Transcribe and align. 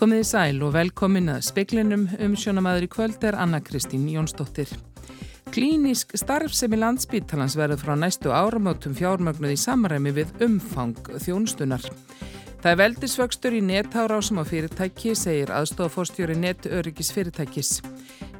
Komið 0.00 0.22
í 0.22 0.24
sæl 0.24 0.62
og 0.64 0.70
velkomin 0.72 1.26
að 1.28 1.42
speklinum 1.44 2.06
um 2.24 2.32
sjónamaður 2.32 2.86
í 2.86 2.88
kvöld 2.88 3.24
er 3.28 3.36
Anna 3.36 3.58
Kristín 3.60 4.06
Jónsdóttir. 4.08 4.70
Klínisk 5.52 6.14
starfsemi 6.16 6.78
landsbítalans 6.80 7.52
verður 7.58 7.82
frá 7.82 7.92
næstu 8.00 8.32
áramötum 8.32 8.94
fjármögnuð 8.96 9.52
í 9.52 9.58
samræmi 9.60 10.14
við 10.16 10.32
umfang 10.46 10.96
þjónustunar. 11.20 11.84
Það 12.60 12.70
er 12.70 12.80
veldisvöxtur 12.80 13.58
í 13.58 13.60
nettárásum 13.66 14.40
á 14.40 14.44
fyrirtæki, 14.48 15.12
segir 15.12 15.52
aðstofórstjóri 15.52 16.38
nettörygis 16.38 17.12
fyrirtækis. 17.12 17.70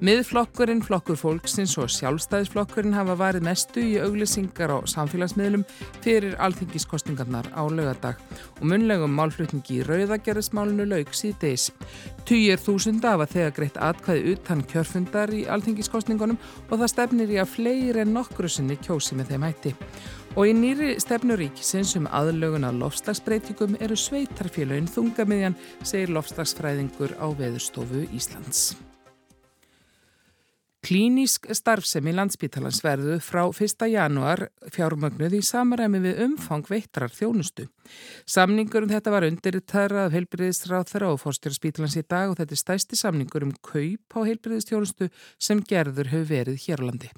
Miðflokkurinn, 0.00 0.78
flokkur 0.80 1.18
fólksins 1.20 1.74
og 1.76 1.90
sjálfstæðisflokkurinn 1.92 2.94
hafa 2.96 3.18
varið 3.20 3.44
mestu 3.44 3.82
í 3.84 3.98
auglýsingar 4.00 4.72
á 4.72 4.80
samfélagsmiðlum 4.88 5.66
fyrir 6.00 6.38
alþingiskostingarnar 6.40 7.50
á 7.52 7.60
lögadag 7.68 8.16
og 8.56 8.64
munlegum 8.72 9.12
málflutningi 9.12 9.82
í 9.82 9.84
rauðagerðismálunu 9.84 10.88
laug 10.88 11.12
síðdeis. 11.12 11.68
Týjir 12.24 12.56
þúsunda 12.64 13.12
hafa 13.12 13.28
þegar 13.28 13.54
greitt 13.58 13.76
atkvæði 13.76 14.34
utan 14.38 14.64
kjörfundar 14.72 15.36
í 15.36 15.44
alþingiskostingunum 15.52 16.40
og 16.70 16.76
það 16.80 16.92
stefnir 16.94 17.36
í 17.36 17.40
að 17.44 17.52
fleiri 17.58 18.00
en 18.00 18.16
nokkru 18.16 18.48
sinni 18.48 18.80
kjósi 18.80 19.20
með 19.20 19.34
þeim 19.34 19.48
hætti. 19.50 19.76
Og 20.32 20.48
í 20.48 20.54
nýri 20.56 20.94
stefnuríkisins 21.02 21.92
um 22.00 22.08
aðlögun 22.08 22.64
að 22.64 22.80
lofslagsbreytingum 22.86 23.76
eru 23.84 23.98
sveitarfélagin 24.00 24.88
þungamiðjan, 24.88 25.58
segir 25.84 26.14
lofslagsfræðingur 26.16 27.18
á 27.20 27.28
Veðurstofu 27.36 28.06
Íslands. 28.16 28.70
Klínísk 30.80 31.44
starfsemi 31.52 32.12
landsbítalans 32.16 32.78
verðu 32.80 33.18
frá 33.20 33.42
1. 33.52 33.84
januar 33.92 34.46
fjármögnuð 34.72 35.36
í 35.36 35.40
samaræmi 35.44 36.00
við 36.06 36.22
umfang 36.24 36.64
veitrar 36.72 37.12
þjónustu. 37.12 37.66
Samningur 38.24 38.86
um 38.86 38.92
þetta 38.94 39.12
var 39.12 39.26
undirriðtæra 39.28 40.06
af 40.06 40.16
heilbriðisráð 40.16 40.86
þeirra 40.94 41.10
og 41.12 41.20
fórstjórnspítalans 41.20 41.98
í 42.00 42.04
dag 42.08 42.32
og 42.32 42.38
þetta 42.40 42.56
er 42.56 42.62
stæsti 42.62 42.96
samningur 42.96 43.44
um 43.44 43.52
kaup 43.60 44.16
á 44.16 44.20
heilbriðistjónustu 44.24 45.10
sem 45.36 45.60
gerður 45.60 46.14
hefur 46.14 46.30
verið 46.32 46.64
hérlandi. 46.64 47.12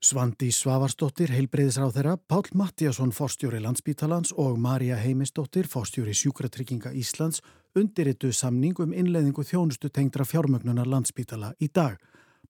Svandi 0.00 0.52
Svavarsdóttir, 0.54 1.34
heilbreyðisráð 1.34 1.96
þeirra, 1.98 2.14
Pál 2.30 2.46
Mattíasson, 2.56 3.10
fórstjóri 3.12 3.58
landsbítalans 3.60 4.30
og 4.32 4.54
Marja 4.56 4.96
Heimisdóttir, 4.96 5.66
fórstjóri 5.68 6.14
sjúkratrygginga 6.16 6.94
Íslands 6.96 7.42
undirritu 7.78 8.32
samning 8.34 8.78
um 8.82 8.92
innleðingu 8.92 9.44
þjónustu 9.46 9.90
tengdra 9.94 10.26
fjármögnunar 10.26 10.88
landsbítala 10.90 11.52
í 11.62 11.68
dag. 11.70 11.98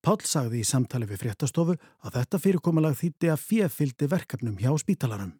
Pál 0.01 0.21
sagði 0.25 0.63
í 0.63 0.69
samtali 0.69 1.05
við 1.09 1.25
fréttastofu 1.25 1.77
að 1.77 2.15
þetta 2.17 2.41
fyrirkomalag 2.41 2.97
þýtti 2.97 3.33
að 3.33 3.43
fjefildi 3.49 4.09
verkefnum 4.09 4.57
hjá 4.61 4.71
spítalarum. 4.81 5.35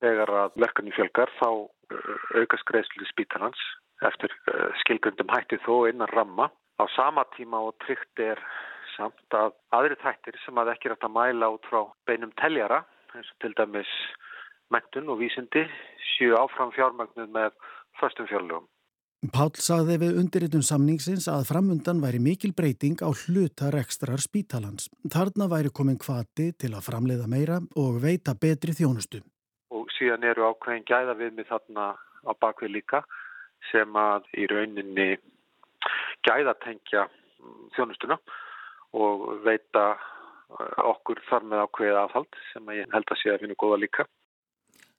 Þegar 0.00 0.32
að 0.42 0.56
verkefni 0.62 0.94
fjölgar 0.96 1.32
þá 1.36 1.50
uh, 1.52 2.14
aukast 2.40 2.64
greiðslu 2.70 3.08
spítalans 3.10 3.60
eftir 4.08 4.32
uh, 4.48 4.72
skilgundum 4.84 5.32
hætti 5.32 5.60
þó 5.66 5.84
innan 5.90 6.12
ramma. 6.14 6.48
Á 6.80 6.84
sama 6.96 7.24
tíma 7.36 7.60
og 7.68 7.76
tryggt 7.84 8.24
er 8.24 8.40
samt 8.96 9.36
að 9.36 9.52
aðri 9.76 9.96
tættir 10.00 10.36
sem 10.44 10.56
að 10.60 10.72
ekki 10.72 10.92
rætt 10.92 11.04
að 11.04 11.16
mæla 11.16 11.50
út 11.52 11.68
frá 11.68 11.82
beinum 12.08 12.32
teljara 12.40 12.82
eins 13.12 13.28
og 13.32 13.44
til 13.44 13.52
dæmis 13.56 13.92
mentun 14.72 15.12
og 15.12 15.20
vísindi 15.20 15.64
séu 16.14 16.36
áfram 16.40 16.72
fjármögnuð 16.76 17.28
með 17.36 17.52
förstum 18.00 18.28
fjárlugum. 18.28 18.66
Pál 19.24 19.48
sagði 19.56 19.96
við 20.02 20.18
undirritun 20.20 20.64
samningsins 20.66 21.24
að 21.32 21.46
framundan 21.48 22.02
væri 22.02 22.18
mikil 22.20 22.50
breyting 22.52 23.00
á 23.00 23.08
hluta 23.08 23.70
rekstrar 23.72 24.20
spítalans. 24.20 24.90
Þarna 25.08 25.48
væri 25.48 25.72
komin 25.72 25.96
kvati 25.96 26.50
til 26.52 26.74
að 26.76 26.84
framleiða 26.84 27.24
meira 27.26 27.56
og 27.80 27.96
veita 28.02 28.34
betri 28.36 28.74
þjónustu. 28.76 29.22
Og 29.72 29.88
síðan 29.96 30.26
eru 30.28 30.44
ákveðin 30.50 30.84
gæða 30.84 31.14
við 31.16 31.32
mig 31.38 31.48
þarna 31.48 31.86
á 31.96 32.32
bakvið 32.36 32.74
líka 32.76 33.00
sem 33.70 33.96
að 33.96 34.28
í 34.36 34.44
rauninni 34.52 35.08
gæðatengja 36.28 37.06
þjónustuna 37.74 38.18
og 39.00 39.24
veita 39.48 39.86
eh, 39.96 40.84
okkur 40.92 41.24
þar 41.30 41.48
með 41.48 41.64
ákveðið 41.64 42.02
afhald 42.02 42.38
sem 42.52 42.70
ég 42.76 42.92
held 42.92 43.10
að 43.10 43.22
sé 43.22 43.32
að 43.32 43.40
finna 43.46 43.58
góða 43.64 43.80
líka. 43.80 44.06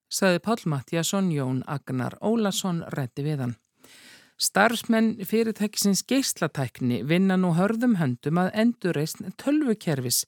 Saði 0.10 0.42
Pál 0.42 0.60
Mattiasson 0.66 1.32
Jón 1.36 1.64
Agnar 1.68 2.18
Ólason 2.26 2.82
rétti 2.98 3.22
við 3.22 3.46
hann. 3.46 3.58
Starfsmenn 4.38 5.16
fyrirtækisins 5.26 6.04
geyslatækni 6.06 7.00
vinna 7.10 7.34
nú 7.42 7.56
hörðum 7.58 7.96
höndum 7.98 8.38
að 8.38 8.52
endurreysn 8.62 9.32
tölvukerfis 9.42 10.20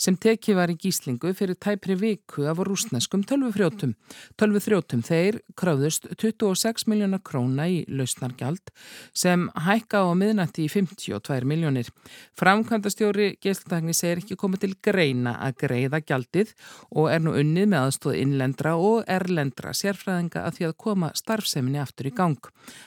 sem 0.00 0.16
teki 0.16 0.54
var 0.56 0.72
í 0.72 0.76
gíslingu 0.80 1.34
fyrir 1.36 1.58
tæpri 1.60 1.98
viku 2.00 2.46
af 2.48 2.62
rúsneskum 2.64 3.26
tölvufrjótum. 3.28 3.92
Tölvufrjótum 4.40 5.02
þeir 5.04 5.42
krafðust 5.60 6.08
26 6.14 6.86
miljónar 6.88 7.20
króna 7.20 7.66
í 7.68 7.82
lausnargjald 7.92 8.72
sem 9.12 9.44
hækka 9.52 10.00
á 10.00 10.16
miðnætti 10.16 10.64
í 10.64 10.72
52 10.72 11.44
miljónir. 11.52 11.92
Framkvæmdastjóri 12.40 13.34
geyslatækni 13.44 13.92
segir 13.92 14.24
ekki 14.24 14.40
komið 14.40 14.64
til 14.64 14.72
greina 14.88 15.36
að 15.44 15.58
greiða 15.66 16.00
gjaldið 16.08 16.56
og 16.96 17.12
er 17.12 17.20
nú 17.20 17.36
unnið 17.36 17.68
með 17.74 17.84
aðstóð 17.90 18.18
innlendra 18.22 18.74
og 18.80 19.04
erlendra 19.04 19.76
sérfræðinga 19.76 20.48
að 20.48 20.56
því 20.56 20.70
að 20.70 20.76
koma 20.88 21.12
starfseminni 21.20 21.84
aftur 21.84 22.08
í 22.08 22.16
gang. 22.16 22.40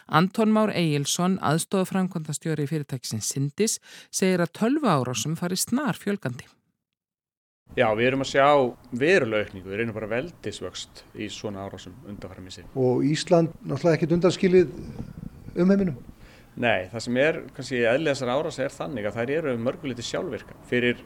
Anton 0.10 0.50
Már 0.50 0.71
Már 0.72 0.78
Egilson, 0.80 1.38
aðstofaframkvæmdastjóri 1.44 2.64
fyrirtæksin 2.70 3.20
Sindis, 3.20 3.80
segir 4.12 4.40
að 4.40 4.54
12 4.56 4.88
árásum 4.88 5.36
fari 5.36 5.58
snar 5.60 5.98
fjölgandi. 6.00 6.48
Já, 7.76 7.90
við 7.96 8.08
erum 8.08 8.24
að 8.24 8.30
sjá 8.32 8.48
verulega 8.96 9.48
aukningu, 9.48 9.68
við 9.68 9.82
reynum 9.82 9.96
bara 9.96 10.10
veldisvöxt 10.12 11.04
í 11.16 11.28
svona 11.32 11.66
árásum 11.68 11.96
undanfæramísi. 12.08 12.64
Og 12.76 13.04
Ísland 13.04 13.52
náttúrulega 13.64 14.00
ekkit 14.00 14.16
undanskilið 14.16 14.72
um 15.60 15.74
heiminum? 15.74 15.98
Nei, 16.56 16.88
það 16.92 17.06
sem 17.06 17.20
er 17.20 17.42
kannski 17.56 17.84
eðlega 17.84 18.16
þessar 18.16 18.34
árás 18.36 18.60
er 18.64 18.76
þannig 18.76 19.08
að 19.08 19.20
þær 19.20 19.36
eru 19.40 19.58
mörguliti 19.60 20.08
sjálfvirka. 20.08 20.56
Fyrir 20.72 21.04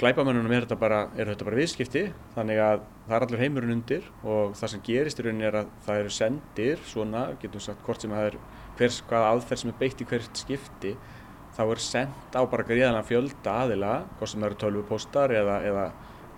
glæpamennunum 0.00 0.52
er 0.52 0.66
þetta 0.66 0.80
bara, 0.80 1.00
er 1.16 1.30
þetta 1.32 1.48
bara 1.48 1.60
viðskipti 1.62 2.04
þannig 2.34 2.60
að 2.60 2.84
það 3.06 3.16
er 3.16 3.26
allur 3.26 3.42
heimurinn 3.44 3.76
undir 3.78 4.08
og 4.28 4.56
það 4.58 4.72
sem 4.74 4.84
gerist 4.84 5.20
í 5.20 5.24
rauninni 5.24 5.48
er 5.48 5.60
að 5.62 5.70
það 5.86 6.00
eru 6.02 6.12
sendir 6.12 6.82
svona, 6.84 7.26
getum 7.40 7.64
sagt 7.64 7.84
hvort 7.86 8.04
sem 8.04 8.12
það 8.12 8.30
er 8.30 8.40
hvers, 8.78 9.02
hvaða 9.08 9.34
aðferð 9.34 9.62
sem 9.62 9.72
er 9.72 9.78
beitt 9.80 10.02
í 10.02 10.08
hvert 10.08 10.42
skipti 10.42 10.96
þá 11.56 11.62
er 11.64 11.82
sendt 11.82 12.36
á 12.36 12.42
bara 12.44 12.66
gríðalega 12.68 13.08
fjölda 13.08 13.54
aðila, 13.62 13.92
hvort 14.18 14.32
sem 14.32 14.42
það 14.42 14.50
eru 14.50 14.58
tölvupóstar 14.62 15.32
eða, 15.36 15.56
eða 15.70 15.86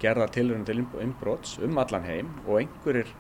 gerða 0.02 0.28
tilrönd 0.34 0.68
til 0.68 0.84
inbrots 1.02 1.56
um 1.64 1.80
allan 1.82 2.06
heim 2.06 2.30
og 2.46 2.60
einhverjir 2.60 3.10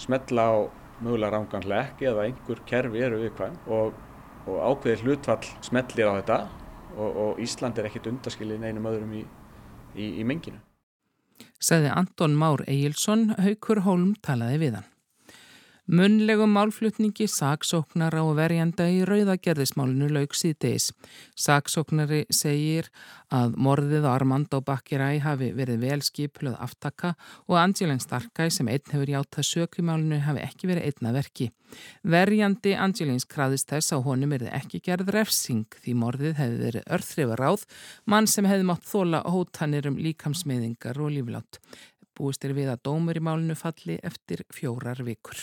smetla 0.00 0.46
á 0.46 0.56
mögulega 1.02 1.34
rángan 1.34 1.66
hlekki 1.66 2.10
eða 2.12 2.28
einhver 2.28 2.62
kerfi 2.68 3.02
eru 3.02 3.18
viðkvæm 3.24 3.58
og, 3.74 3.98
og 4.46 4.62
ákveðir 4.70 5.04
hlutfall 5.06 5.52
smetlir 5.66 6.12
á 6.12 6.18
þetta 6.20 6.40
og, 6.96 7.10
og 7.10 7.42
Ísland 7.42 7.78
er 7.80 7.90
ekkit 7.90 8.10
undaskilin 8.12 8.66
einum 8.66 8.88
öðrum 8.90 9.14
í 9.18 9.24
í, 9.94 10.20
í 10.20 10.26
menginu. 10.26 10.60
Saði 11.60 11.90
Anton 11.92 12.36
Már 12.38 12.64
Egilson, 12.68 13.30
Haukur 13.40 13.84
Holm 13.86 14.14
talaði 14.24 14.60
við 14.64 14.80
hann. 14.80 14.89
Munlegum 15.88 16.52
málflutningi 16.54 17.24
saksóknara 17.30 18.20
og 18.22 18.34
verjanda 18.38 18.84
í 18.92 19.00
rauðagerðismálinu 19.08 20.10
lauk 20.12 20.36
síðdeis. 20.36 20.90
Saksóknari 21.34 22.26
segir 22.30 22.90
að 23.32 23.56
morðið 23.56 24.04
á 24.06 24.10
Armando 24.12 24.60
Bakkiræ 24.60 25.08
hafi 25.24 25.50
verið 25.56 25.86
vel 25.86 26.00
skipluð 26.04 26.58
aftaka 26.60 27.14
og 27.48 27.56
Angelin 27.58 28.02
Starkæ 28.02 28.50
sem 28.52 28.68
einn 28.68 28.92
hefur 28.92 29.10
játað 29.14 29.48
sökumálinu 29.48 30.20
hafi 30.26 30.44
ekki 30.44 30.70
verið 30.70 30.90
einna 30.90 31.14
verki. 31.16 31.48
Verjandi 32.02 32.74
Angelins 32.74 33.26
kraðist 33.30 33.70
þess 33.70 33.94
að 33.96 34.04
honum 34.08 34.34
erði 34.36 34.52
ekki 34.58 34.82
gerð 34.84 35.14
refsing 35.16 35.78
því 35.80 35.96
morðið 36.02 36.36
hefði 36.42 36.60
verið 36.66 36.92
örþrifa 36.98 37.40
ráð, 37.40 37.64
mann 38.04 38.28
sem 38.30 38.46
hefði 38.46 38.68
mátt 38.68 38.86
þóla 38.90 39.22
hótanir 39.26 39.88
um 39.90 39.98
líkamsmiðingar 39.98 41.00
og 41.00 41.14
líflátt. 41.16 41.62
Búist 42.14 42.44
er 42.44 42.54
við 42.54 42.70
að 42.74 42.84
dómur 42.90 43.16
í 43.16 43.24
málinu 43.24 43.56
falli 43.56 43.98
eftir 44.04 44.44
fjórar 44.52 45.00
vikur. 45.06 45.38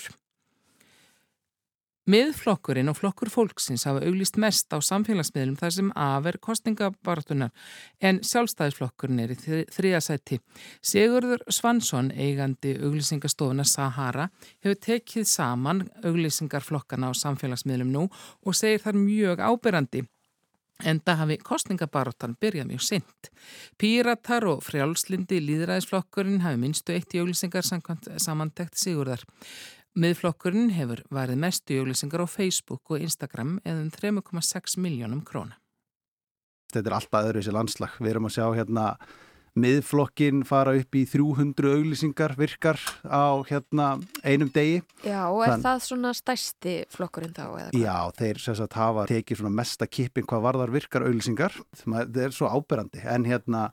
Miðflokkurinn 2.08 2.88
og 2.88 2.96
flokkur 2.96 3.28
fólksins 3.28 3.84
hafa 3.84 4.00
auglist 4.08 4.38
mest 4.40 4.72
á 4.72 4.80
samfélagsmiðlum 4.80 5.58
þar 5.60 5.74
sem 5.76 5.90
afer 5.92 6.38
kostningabartunar 6.40 7.52
en 8.00 8.22
sjálfstæðisflokkurinn 8.24 9.20
er 9.26 9.34
í 9.36 9.38
þriðasætti. 9.76 10.40
Sigurður 10.80 11.44
Svansson, 11.52 12.14
eigandi 12.16 12.78
auglýsingastofuna 12.80 13.68
Sahara, 13.68 14.30
hefur 14.64 14.80
tekið 14.88 15.28
saman 15.28 15.84
auglýsingarflokkana 16.00 17.12
á 17.12 17.20
samfélagsmiðlum 17.20 17.92
nú 17.92 18.08
og 18.08 18.56
segir 18.56 18.86
þar 18.86 19.04
mjög 19.04 19.44
ábyrrandi. 19.44 20.08
En 20.86 21.00
það 21.02 21.22
hafi 21.24 21.36
kostningabaróttan 21.42 22.36
byrjað 22.38 22.68
mjög 22.70 22.84
sint. 22.86 23.30
Píratar 23.82 24.46
og 24.46 24.60
frjálslindi 24.64 25.40
líðræðisflokkurinn 25.42 26.44
hafi 26.44 26.60
minnstu 26.62 26.94
eitt 26.94 27.16
í 27.18 27.22
auglýsingar 27.24 27.66
samantekt 27.66 28.78
Sigurðar. 28.78 29.24
Miðflokkurinn 29.98 30.76
hefur 30.76 31.00
værið 31.10 31.40
mestu 31.42 31.74
jöglesingar 31.74 32.22
á 32.22 32.28
Facebook 32.30 32.92
og 32.94 33.02
Instagram 33.02 33.56
eða 33.66 33.80
um 33.82 33.88
3,6 33.90 34.76
miljónum 34.78 35.24
króna. 35.26 35.58
Þetta 36.70 36.92
er 36.92 36.96
alltaf 37.00 37.26
öðru 37.26 37.42
þessi 37.42 37.54
landslag. 37.56 37.96
Við 37.98 38.12
erum 38.12 38.28
að 38.30 38.36
sjá 38.36 38.46
hérna 38.60 38.84
miðflokkin 39.58 40.44
fara 40.48 40.76
upp 40.78 40.98
í 40.98 41.04
300 41.10 41.74
auglýsingar 41.78 42.36
virkar 42.38 42.80
á 43.04 43.42
hérna 43.48 43.88
einum 44.24 44.52
degi. 44.54 44.82
Já, 45.04 45.28
og 45.30 45.44
er 45.46 45.54
Þann... 45.56 45.66
það 45.66 45.84
svona 45.88 46.14
stærsti 46.18 46.76
flokkurinn 46.94 47.36
þá? 47.36 47.74
Já, 47.76 47.96
þeir 48.18 48.42
sagt, 48.46 48.78
hafa 48.78 49.08
tekið 49.10 49.42
svona 49.42 49.54
mesta 49.58 49.88
kipping 49.90 50.28
hvað 50.30 50.46
varðar 50.46 50.74
virkar 50.76 51.08
auglýsingar. 51.08 51.58
Það 51.84 52.22
er 52.28 52.36
svo 52.36 52.52
áberandi, 52.52 53.04
en 53.08 53.28
hérna 53.28 53.68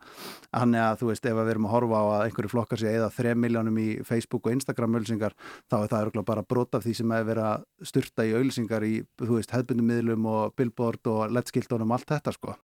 hann 0.55 0.75
er 0.75 0.91
að 0.91 1.03
þú 1.03 1.13
veist, 1.13 1.29
ef 1.29 1.39
við 1.41 1.55
erum 1.55 1.69
að 1.69 1.75
horfa 1.77 2.03
á 2.03 2.05
að 2.05 2.27
einhverju 2.29 2.53
flokkar 2.55 2.83
sé 2.83 2.95
eða 2.95 3.13
3 3.15 3.37
miljónum 3.45 3.81
í 3.81 3.89
Facebook 4.07 4.49
og 4.49 4.57
Instagram 4.57 4.99
auglýsingar, 4.99 5.37
þá 5.71 5.79
er 5.83 5.95
það 5.95 6.23
bara 6.25 6.47
brot 6.47 6.79
af 6.79 6.85
því 6.87 6.99
sem 7.01 7.17
er 7.17 7.27
verið 7.29 7.51
að 7.51 7.89
styrta 7.91 8.29
í 8.29 8.37
auglýsingar 8.39 8.87
í, 8.87 8.95
þú 9.21 9.33
veist, 9.39 9.53
hefðbundum 9.55 9.91
miðlum 9.91 10.31
og 10.31 10.55
billboard 10.59 11.13
og 11.13 11.27
letskildunum, 11.35 11.93
allt 11.97 12.15
þetta 12.15 12.37
sko 12.37 12.57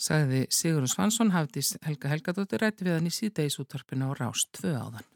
sagði 0.00 0.44
Sigurður 0.50 0.92
Svansson 0.92 1.34
hafðis 1.34 1.74
Helga 1.86 2.12
Helgadóttir 2.12 2.62
rætti 2.62 2.86
við 2.86 2.98
hann 2.98 3.10
í 3.10 3.14
síðdeisúttarpinu 3.14 4.10
á 4.10 4.18
Rást 4.18 4.50
2 4.60 4.74
áðan. 4.74 5.10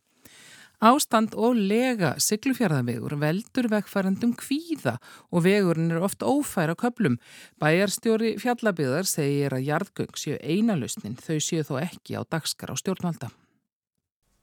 Ástand 0.78 1.32
og 1.34 1.56
lega 1.58 2.12
syklufjörðavegur 2.22 3.16
veldur 3.18 3.66
vegfærandum 3.72 4.36
kvíða 4.38 5.00
og 5.34 5.42
vegurinn 5.42 5.90
er 5.90 6.04
oft 6.06 6.22
ófæra 6.22 6.76
köplum. 6.78 7.16
Bæjarstjóri 7.58 8.36
fjallabíðar 8.38 9.08
segir 9.10 9.56
að 9.56 9.66
jarðgöng 9.66 10.14
séu 10.14 10.38
einalusnin, 10.38 11.18
þau 11.18 11.42
séu 11.42 11.66
þó 11.66 11.80
ekki 11.82 12.14
á 12.14 12.22
dagskar 12.22 12.70
á 12.70 12.78
stjórnvalda. 12.78 13.32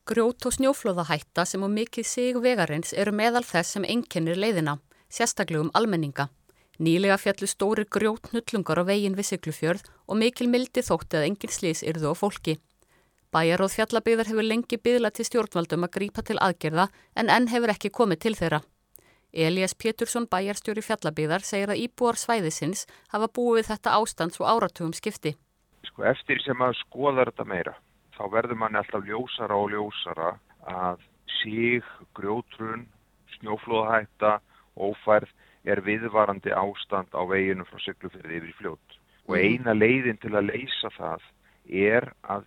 Grjót 0.05 0.43
og 0.45 0.53
snjóflóðahætta 0.57 1.47
sem 1.47 1.63
á 1.63 1.69
mikið 1.71 2.05
sig 2.05 2.35
vegarins 2.43 2.91
eru 2.91 3.15
meðal 3.15 3.41
þess 3.47 3.77
sem 3.77 3.87
enginnir 3.87 4.35
leiðina, 4.35 4.75
sérstaklega 5.07 5.63
um 5.63 5.71
almenninga. 5.73 6.27
Nýlega 6.75 7.15
fjallu 7.15 7.47
stóri 7.47 7.85
grjót 7.87 8.33
nullungar 8.35 8.81
á 8.81 8.83
veginn 8.83 9.15
við 9.15 9.29
Siglufjörð 9.29 9.85
og 10.11 10.19
mikil 10.19 10.49
mildi 10.51 10.83
þótti 10.83 11.19
að 11.21 11.27
engin 11.29 11.53
slís 11.55 11.83
yrðu 11.87 12.11
á 12.11 12.15
fólki. 12.19 12.57
Bæjaróð 13.31 13.75
fjallabíðar 13.77 14.27
hefur 14.31 14.47
lengi 14.47 14.79
byðla 14.79 15.11
til 15.15 15.25
stjórnvaldum 15.27 15.87
að 15.87 15.93
grípa 15.95 16.23
til 16.23 16.35
aðgerða 16.39 16.89
en 17.15 17.31
enn 17.31 17.47
hefur 17.51 17.71
ekki 17.71 17.93
komið 17.95 18.21
til 18.25 18.35
þeirra. 18.35 18.61
Elias 19.31 19.75
Pétursson 19.75 20.27
bæjarstjóri 20.31 20.83
fjallabíðar 20.83 21.43
segir 21.43 21.71
að 21.71 21.81
íbúar 21.87 22.19
svæðisins 22.19 22.85
hafa 23.11 23.27
búið 23.27 23.71
þetta 23.71 23.95
ástand 23.99 24.35
svo 24.35 24.47
áratugum 24.47 24.93
skipti. 24.95 25.35
Sko 25.87 26.07
eftir 26.07 26.39
sem 26.43 26.59
að 26.63 26.77
skoða 26.83 27.27
þetta 27.29 27.47
meira 27.47 27.75
þá 28.15 28.23
verður 28.31 28.59
manni 28.59 28.79
alltaf 28.79 29.03
ljósara 29.07 29.57
og 29.59 29.71
ljósara 29.73 30.29
að 30.71 31.03
síg, 31.41 31.83
grjótrun, 32.15 32.85
snjóflóðhætta, 33.35 34.39
ófærð 34.75 35.31
er 35.65 35.81
viðvarandi 35.85 36.53
ástand 36.53 37.13
á 37.17 37.21
veginu 37.29 37.65
frá 37.69 37.81
syklufyrði 37.83 38.41
yfir 38.41 38.57
fljótt 38.59 38.97
og 39.25 39.37
mm. 39.37 39.41
eina 39.41 39.73
leiðin 39.73 40.19
til 40.21 40.33
að 40.37 40.51
leysa 40.51 40.91
það 40.97 41.29
er 41.65 42.11
að 42.29 42.45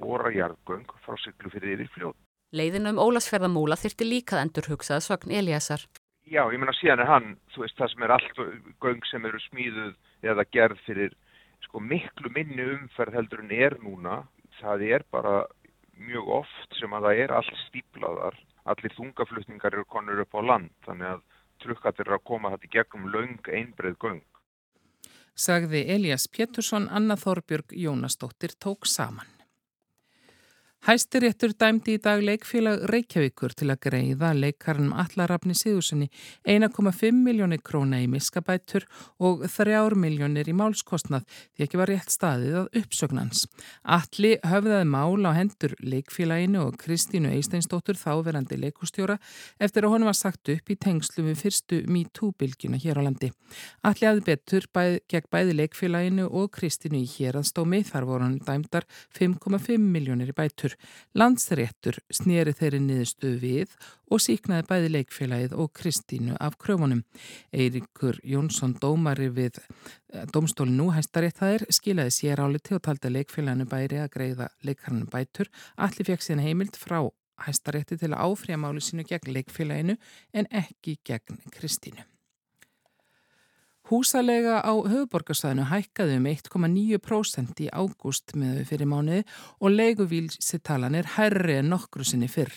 bóra 0.00 0.32
jarðgöng 0.34 0.86
frá 1.04 1.16
syklufyrði 1.24 1.76
yfir 1.78 1.94
fljótt. 1.96 2.20
Leiðin 2.54 2.90
um 2.90 2.98
Ólasferðamúla 2.98 3.78
þyrti 3.78 4.06
líkað 4.06 4.44
endur 4.44 4.70
hugsað 4.72 5.04
svagn 5.04 5.34
Eliasar. 5.34 5.84
Já, 6.30 6.44
ég 6.50 6.58
menna 6.62 6.74
síðan 6.78 7.02
er 7.02 7.10
hann, 7.10 7.28
þú 7.54 7.64
veist, 7.64 7.76
það 7.78 7.92
sem 7.92 8.04
er 8.06 8.14
allt 8.14 8.40
göng 8.82 9.06
sem 9.10 9.26
eru 9.26 9.40
smíðuð 9.48 9.94
eða 10.30 10.46
gerð 10.54 10.82
fyrir 10.86 11.14
sko 11.66 11.82
miklu 11.82 12.30
minni 12.34 12.66
umferð 12.74 13.16
heldur 13.18 13.42
en 13.44 13.54
er 13.54 13.76
núna, 13.82 14.22
það 14.60 14.84
er 14.88 15.04
bara 15.14 15.40
mjög 16.00 16.30
oft 16.40 16.78
sem 16.78 16.94
að 16.96 17.08
það 17.08 17.22
er 17.24 17.34
allt 17.38 17.58
stíplaðar, 17.66 18.38
allir 18.70 18.94
þungaflutningar 18.96 19.76
eru 19.76 19.86
konur 19.90 20.22
upp 20.24 20.38
á 20.38 20.40
land, 20.52 20.72
þannig 20.86 21.14
að 21.14 21.24
trukkatir 21.62 22.10
að 22.12 22.24
koma 22.24 22.52
þetta 22.54 22.68
í 22.68 22.74
gegnum 22.76 23.10
laung 23.14 23.50
einbreið 23.60 23.98
göng. 24.04 24.22
Sagði 25.34 25.86
Elias 25.94 26.26
Pétursson, 26.28 26.88
Anna 26.90 27.16
Þorbjörg 27.16 27.72
Jónasdóttir 27.72 28.56
tók 28.58 28.86
saman. 28.86 29.39
Hæstiréttur 30.80 31.52
dæmdi 31.60 31.98
í 31.98 32.00
dag 32.00 32.22
leikfélag 32.24 32.86
Reykjavíkur 32.88 33.52
til 33.52 33.66
að 33.68 33.82
greiða 33.84 34.30
leikarnum 34.32 34.94
Allarafni 34.96 35.52
Sigurssoni 35.52 36.06
1,5 36.48 37.18
miljónir 37.20 37.60
króna 37.60 37.98
í 38.00 38.06
miskabætur 38.08 38.86
og 39.20 39.42
3 39.44 39.76
miljónir 40.00 40.48
í 40.48 40.54
málskostnað 40.56 41.26
því 41.28 41.66
ekki 41.66 41.80
var 41.82 41.92
rétt 41.92 42.14
staðið 42.14 42.56
að 42.62 42.78
uppsögnans. 42.80 43.42
Alli 43.84 44.30
höfðaði 44.40 44.86
mál 44.88 45.28
á 45.28 45.36
hendur 45.36 45.74
leikfélaginu 45.84 46.62
og 46.64 46.80
Kristínu 46.80 47.28
Eisteinsdóttur 47.34 48.00
þáverandi 48.00 48.56
leikustjóra 48.64 49.18
eftir 49.60 49.84
að 49.84 49.98
honum 49.98 50.08
var 50.08 50.16
sagt 50.16 50.48
upp 50.48 50.72
í 50.72 50.78
tengslu 50.80 51.26
við 51.28 51.38
fyrstu 51.42 51.82
MeToo-bylgina 51.92 52.80
hér 52.80 53.02
á 53.04 53.04
landi. 53.04 53.28
Alli 53.84 54.08
aði 54.08 54.24
betur 54.32 54.64
bæð, 54.72 55.02
gegn 55.12 55.28
bæði 55.28 55.60
leikfélaginu 55.60 56.30
og 56.32 56.48
Kristínu 56.56 57.04
í 57.04 57.12
héranstómi 57.18 57.84
þar 57.84 58.08
voru 58.08 58.30
hann 58.30 58.40
dæmdar 58.48 58.88
5,5 59.12 59.76
miljónir 59.76 60.32
í 60.32 60.38
bætur 60.40 60.69
dómur. 60.70 60.76
Landsréttur 61.14 61.98
snýri 62.10 62.52
þeirri 62.54 62.80
niðurstu 62.80 63.38
við 63.40 63.72
og 64.10 64.20
síknaði 64.20 64.66
bæði 64.68 64.90
leikfélagið 64.94 65.54
og 65.54 65.72
Kristínu 65.74 66.36
af 66.40 66.56
kröfunum. 66.58 67.04
Eirikur 67.52 68.18
Jónsson 68.22 68.76
dómari 68.80 69.28
við 69.28 69.58
eh, 69.58 70.26
domstólinu 70.32 70.84
nú 70.84 70.90
hæstarétt 70.92 71.42
er 71.42 71.66
skilaði 71.70 72.10
sér 72.10 72.40
áliti 72.40 72.74
og 72.74 72.82
taldi 72.82 73.10
leikfélaginu 73.10 73.66
bæri 73.68 74.00
að 74.00 74.12
greiða 74.14 74.48
leikarninu 74.62 75.10
bætur. 75.10 75.50
Allir 75.76 76.06
fekk 76.06 76.22
síðan 76.22 76.44
heimild 76.44 76.76
frá 76.76 77.10
hæstarétti 77.40 77.98
til 77.98 78.12
að 78.12 78.22
áfrýja 78.26 78.60
máli 78.60 78.80
sínu 78.80 79.06
gegn 79.08 79.34
leikfélaginu 79.34 79.96
en 80.32 80.46
ekki 80.50 80.98
gegn 81.04 81.40
Kristínu. 81.50 82.04
Húsalega 83.90 84.60
á 84.62 84.70
höfuborgarsvæðinu 84.70 85.64
hækkaði 85.66 86.18
um 86.20 86.26
1,9% 86.30 87.62
í 87.64 87.70
ágúst 87.74 88.36
með 88.38 88.60
fyrir 88.68 88.86
mánuði 88.86 89.24
og 89.58 89.74
leiguvílsitalan 89.74 90.94
er 90.94 91.08
hærri 91.16 91.56
en 91.58 91.72
nokkru 91.72 92.06
sinni 92.06 92.28
fyrr. 92.30 92.54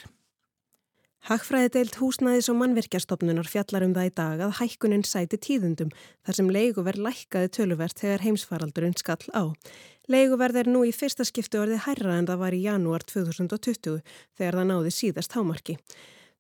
Hagfræði 1.24 1.72
deilt 1.74 1.98
húsnæðis 1.98 2.52
og 2.52 2.60
mannverkjastofnunar 2.60 3.50
fjallar 3.50 3.86
um 3.88 3.94
það 3.96 4.10
í 4.10 4.14
dag 4.20 4.42
að 4.46 4.58
hækkunin 4.60 5.06
sæti 5.08 5.40
tíðundum 5.42 5.94
þar 6.22 6.38
sem 6.38 6.54
leiguverð 6.54 7.02
lækkaði 7.08 7.52
töluvert 7.58 7.98
þegar 8.04 8.26
heimsfaraldurinn 8.28 8.98
skall 9.00 9.24
á. 9.34 9.56
Leiguverð 10.12 10.60
er 10.62 10.70
nú 10.70 10.84
í 10.86 10.92
fyrsta 10.94 11.26
skiptu 11.26 11.64
orðið 11.64 11.88
hærra 11.88 12.20
en 12.20 12.28
það 12.30 12.44
var 12.44 12.54
í 12.54 12.66
janúar 12.68 13.08
2020 13.10 14.04
þegar 14.38 14.60
það 14.60 14.70
náði 14.70 14.92
síðast 15.00 15.40
hámarki. 15.40 15.80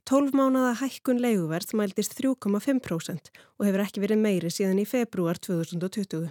12 0.04 0.36
mánada 0.36 0.74
hækkun 0.76 1.22
leiguverð 1.24 1.70
mæltist 1.80 2.18
3,5% 2.18 3.30
og 3.56 3.64
hefur 3.64 3.84
ekki 3.86 4.02
verið 4.04 4.20
meiri 4.20 4.50
síðan 4.52 4.82
í 4.82 4.84
februar 4.84 5.38
2020. 5.40 6.26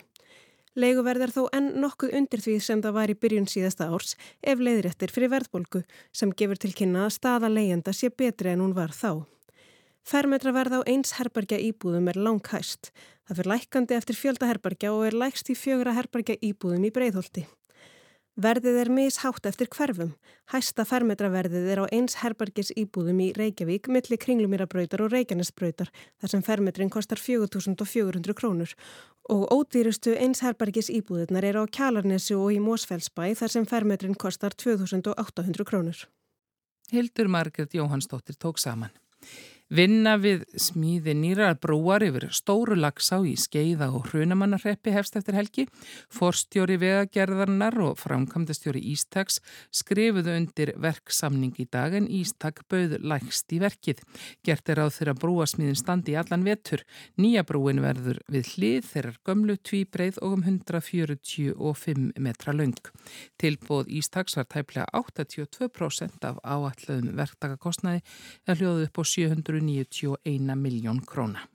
Leiguverð 0.77 1.25
er 1.25 1.33
þó 1.33 1.47
enn 1.57 1.71
nokkuð 1.81 2.13
undir 2.19 2.43
því 2.45 2.59
sem 2.67 2.83
það 2.85 2.97
var 2.99 3.13
í 3.13 3.17
byrjun 3.23 3.49
síðasta 3.49 3.89
árs 3.89 4.13
ef 4.45 4.61
leiðrættir 4.61 5.15
fyrir 5.15 5.33
verðbólgu 5.33 5.83
sem 6.13 6.35
gefur 6.37 6.61
til 6.61 6.75
kynna 6.76 7.07
að 7.07 7.17
staða 7.17 7.49
leigjanda 7.49 7.97
sé 7.97 8.12
betri 8.12 8.52
en 8.52 8.61
hún 8.61 8.76
var 8.76 8.93
þá. 8.93 9.25
Fermetraverð 10.05 10.76
á 10.76 10.81
eins 10.93 11.17
herbergja 11.17 11.57
íbúðum 11.71 12.12
er 12.12 12.21
langhæst. 12.21 12.93
Það 13.25 13.41
fyrir 13.41 13.52
lækandi 13.55 14.00
eftir 14.02 14.21
fjölda 14.21 14.52
herbergja 14.52 14.93
og 14.93 15.09
er 15.09 15.17
lækst 15.17 15.49
í 15.49 15.57
fjögra 15.57 15.97
herbergja 15.97 16.37
íbúðum 16.45 16.88
í 16.88 16.93
breyðholti. 16.93 17.49
Verðið 18.41 18.79
er 18.81 18.89
mishátt 18.89 19.45
eftir 19.45 19.69
hverfum. 19.69 20.15
Hæsta 20.49 20.87
fermetraverðið 20.89 21.67
er 21.69 21.83
á 21.85 21.87
eins 21.93 22.15
herbergis 22.23 22.71
íbúðum 22.81 23.19
í 23.21 23.27
Reykjavík 23.37 23.91
millir 23.93 24.21
kringlumýrabrautar 24.23 25.03
og 25.05 25.12
Reykjanesbrautar 25.12 25.91
þar 26.17 26.33
sem 26.33 26.45
fermetrin 26.47 26.89
kostar 26.89 27.21
4400 27.21 28.33
krónur 28.33 28.73
og 29.29 29.45
ódýrustu 29.53 30.17
eins 30.17 30.41
herbergis 30.41 30.89
íbúðunar 30.89 31.45
er 31.45 31.61
á 31.61 31.69
Kjalarnesu 31.69 32.41
og 32.41 32.57
í 32.57 32.61
Mósfellsbæ 32.65 33.35
þar 33.37 33.53
sem 33.53 33.69
fermetrin 33.69 34.17
kostar 34.17 34.57
2800 34.57 35.69
krónur. 35.69 36.07
Hildur 36.89 37.29
Margret 37.29 37.77
Jóhannsdóttir 37.77 38.41
tók 38.41 38.57
saman. 38.57 38.97
Vinna 39.73 40.19
við 40.21 40.43
smíði 40.61 41.14
nýrar 41.17 41.55
brúar 41.57 42.02
yfir 42.05 42.26
stóru 42.37 42.75
lagsá 42.76 43.23
í 43.25 43.31
skeiða 43.41 43.87
og 43.97 44.11
hrunamannarreppi 44.11 44.93
hefst 44.93 45.14
eftir 45.17 45.38
helgi. 45.38 45.62
Forstjóri 46.12 46.76
vegagerðarnar 46.83 47.79
og 47.81 47.95
framkvæmdastjóri 48.02 48.83
Ístaks 48.93 49.41
skrifuðu 49.73 50.35
undir 50.37 50.75
verksamning 50.76 51.57
í 51.57 51.64
dag 51.73 51.97
en 51.97 52.11
Ístak 52.12 52.61
bauð 52.69 52.99
lægst 53.00 53.55
í 53.57 53.62
verkið. 53.62 54.02
Gert 54.45 54.69
er 54.69 54.83
á 54.85 54.93
þeirra 54.93 55.14
brúasmíðin 55.23 55.81
standi 55.81 56.12
í 56.12 56.19
allan 56.21 56.45
vetur. 56.45 56.85
Nýja 57.17 57.47
brúin 57.49 57.81
verður 57.81 58.21
við 58.29 58.52
hlið 58.52 58.91
þeirrar 58.91 59.19
gömlu 59.25 59.57
tvíbreið 59.57 60.21
og 60.21 60.37
um 60.37 60.45
145 60.52 62.12
metra 62.21 62.52
laung. 62.52 62.76
Tilbóð 63.41 63.88
Ístaks 63.88 64.37
var 64.37 64.50
tæplega 64.52 64.85
82% 65.00 66.29
af 66.29 66.45
áalluðum 66.45 67.17
verktakakostnaði 67.17 68.05
að 68.45 68.61
hljóðu 68.61 68.88
upp 68.91 69.00
á 69.00 69.05
700 69.17 69.62
91 69.62 70.57
miljón 70.57 71.00
króna. 71.00 71.51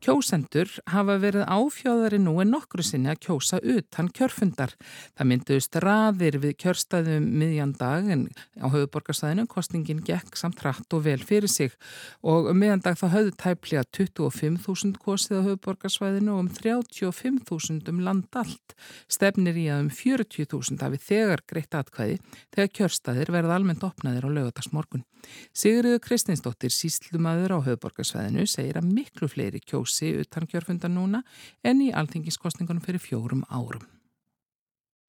Kjósendur 0.00 0.70
hafa 0.88 1.18
verið 1.20 1.42
áfjóðari 1.44 2.16
nú 2.24 2.38
en 2.40 2.54
nokkru 2.54 2.80
sinni 2.80 3.10
að 3.12 3.18
kjósa 3.26 3.58
utan 3.60 4.06
kjörfundar. 4.16 4.72
Það 5.12 5.28
mynduðist 5.28 5.76
raðir 5.84 6.38
við 6.40 6.54
kjörstaðum 6.62 7.26
miðjan 7.42 7.74
dag 7.76 8.08
en 8.08 8.22
á 8.56 8.72
höfuborgarsæðinu 8.72 9.44
kostningin 9.52 10.00
gekk 10.06 10.38
samt 10.40 10.62
rætt 10.64 10.96
og 10.96 11.04
vel 11.04 11.18
fyrir 11.20 11.52
sig 11.52 11.76
og 12.24 12.48
um 12.48 12.56
miðjan 12.56 12.80
dag 12.86 12.96
það 12.96 13.12
höfðu 13.16 13.34
tæplega 13.44 13.84
25.000 13.98 14.96
kostið 15.04 15.44
á 15.44 15.46
höfuborgarsvæðinu 15.50 16.32
og 16.32 16.40
um 16.46 16.50
35.000 16.56 17.92
um 17.92 18.00
land 18.08 18.40
allt. 18.40 18.76
Stefnir 19.04 19.60
í 19.60 19.66
að 19.68 19.84
um 19.84 19.92
40.000 20.00 20.80
hafi 20.80 21.02
þegar 21.10 21.44
greitt 21.44 21.76
atkvæði 21.76 22.16
þegar 22.56 22.72
kjörstaðir 22.80 23.34
verða 23.36 23.60
almennt 23.60 23.84
opnaðir 23.84 24.24
á 24.24 24.30
lögadagsmorgun. 24.32 25.04
Sigriður 25.52 26.00
Kristinsdóttir, 26.00 26.72
síslumadur 26.72 27.52
á 27.52 27.58
höfuborgarsvæðinu, 27.66 28.46
segir 28.48 28.78
að 28.80 28.88
miklu 28.88 29.28
fleiri 29.28 29.60
kjósa 29.60 29.89
kjósi 29.90 30.20
utan 30.20 30.46
kjörfundar 30.46 30.90
núna 30.90 31.22
en 31.64 31.80
í 31.82 31.90
alþingiskostningunum 31.92 32.82
fyrir 32.82 33.00
fjórum 33.00 33.42
árum. 33.50 33.82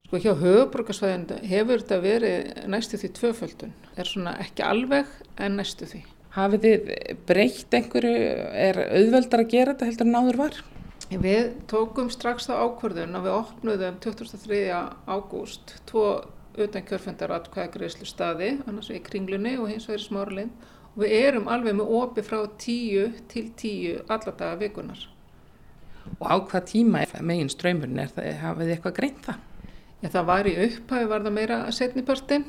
Sko 0.06 0.18
hjá 0.18 0.34
höfuborgarsvæðinu 0.36 1.38
hefur 1.48 1.80
þetta 1.80 2.00
verið 2.02 2.66
næstu 2.68 2.98
því 2.98 3.12
tvöföldun. 3.16 3.72
Er 3.96 4.04
svona 4.04 4.36
ekki 4.42 4.62
alveg 4.62 5.06
en 5.38 5.56
næstu 5.56 5.86
því. 5.86 6.02
Hafið 6.32 6.66
þið 6.66 6.92
breytt 7.28 7.74
einhverju, 7.76 8.12
er 8.52 8.78
auðveldar 8.88 9.44
að 9.44 9.50
gera 9.52 9.72
þetta 9.72 9.88
heldur 9.88 10.08
en 10.08 10.20
áður 10.20 10.38
var? 10.40 10.60
Við 11.12 11.48
tókum 11.68 12.08
strax 12.10 12.48
þá 12.48 12.54
ákvörðun 12.66 13.18
að 13.18 13.26
við 13.26 13.34
opnuðum 13.36 13.98
23. 14.00 14.60
ágúst 15.06 15.74
tvo 15.88 16.06
utan 16.60 16.84
kjörfundar 16.88 17.32
atkvæðagreyslu 17.36 18.08
staði, 18.08 18.54
annars 18.68 18.90
í 18.92 19.00
kringlunni 19.04 19.58
og 19.60 19.68
hins 19.72 19.88
vegar 19.88 20.00
í 20.00 20.06
smáralind 20.06 20.70
og 20.80 20.81
við 20.98 21.14
erum 21.18 21.48
alveg 21.48 21.78
með 21.78 21.94
opi 22.00 22.24
frá 22.26 22.42
tíu 22.60 23.08
til 23.32 23.46
tíu 23.56 24.02
alladaga 24.08 24.58
vikunar. 24.60 25.06
Og 26.18 26.26
á 26.26 26.36
hvað 26.36 26.68
tíma 26.72 27.04
er 27.04 27.24
megin 27.24 27.50
ströymurinn? 27.52 28.02
Er 28.02 28.12
það, 28.12 28.30
hafið 28.42 28.68
þið 28.68 28.76
eitthvað 28.76 28.96
greint 28.98 29.26
það? 29.26 29.40
Já, 30.02 30.08
það 30.10 30.30
var 30.32 30.48
í 30.50 30.54
upphæfi 30.66 31.10
var 31.10 31.26
það 31.26 31.36
meira 31.38 31.58
setnipartinn 31.72 32.46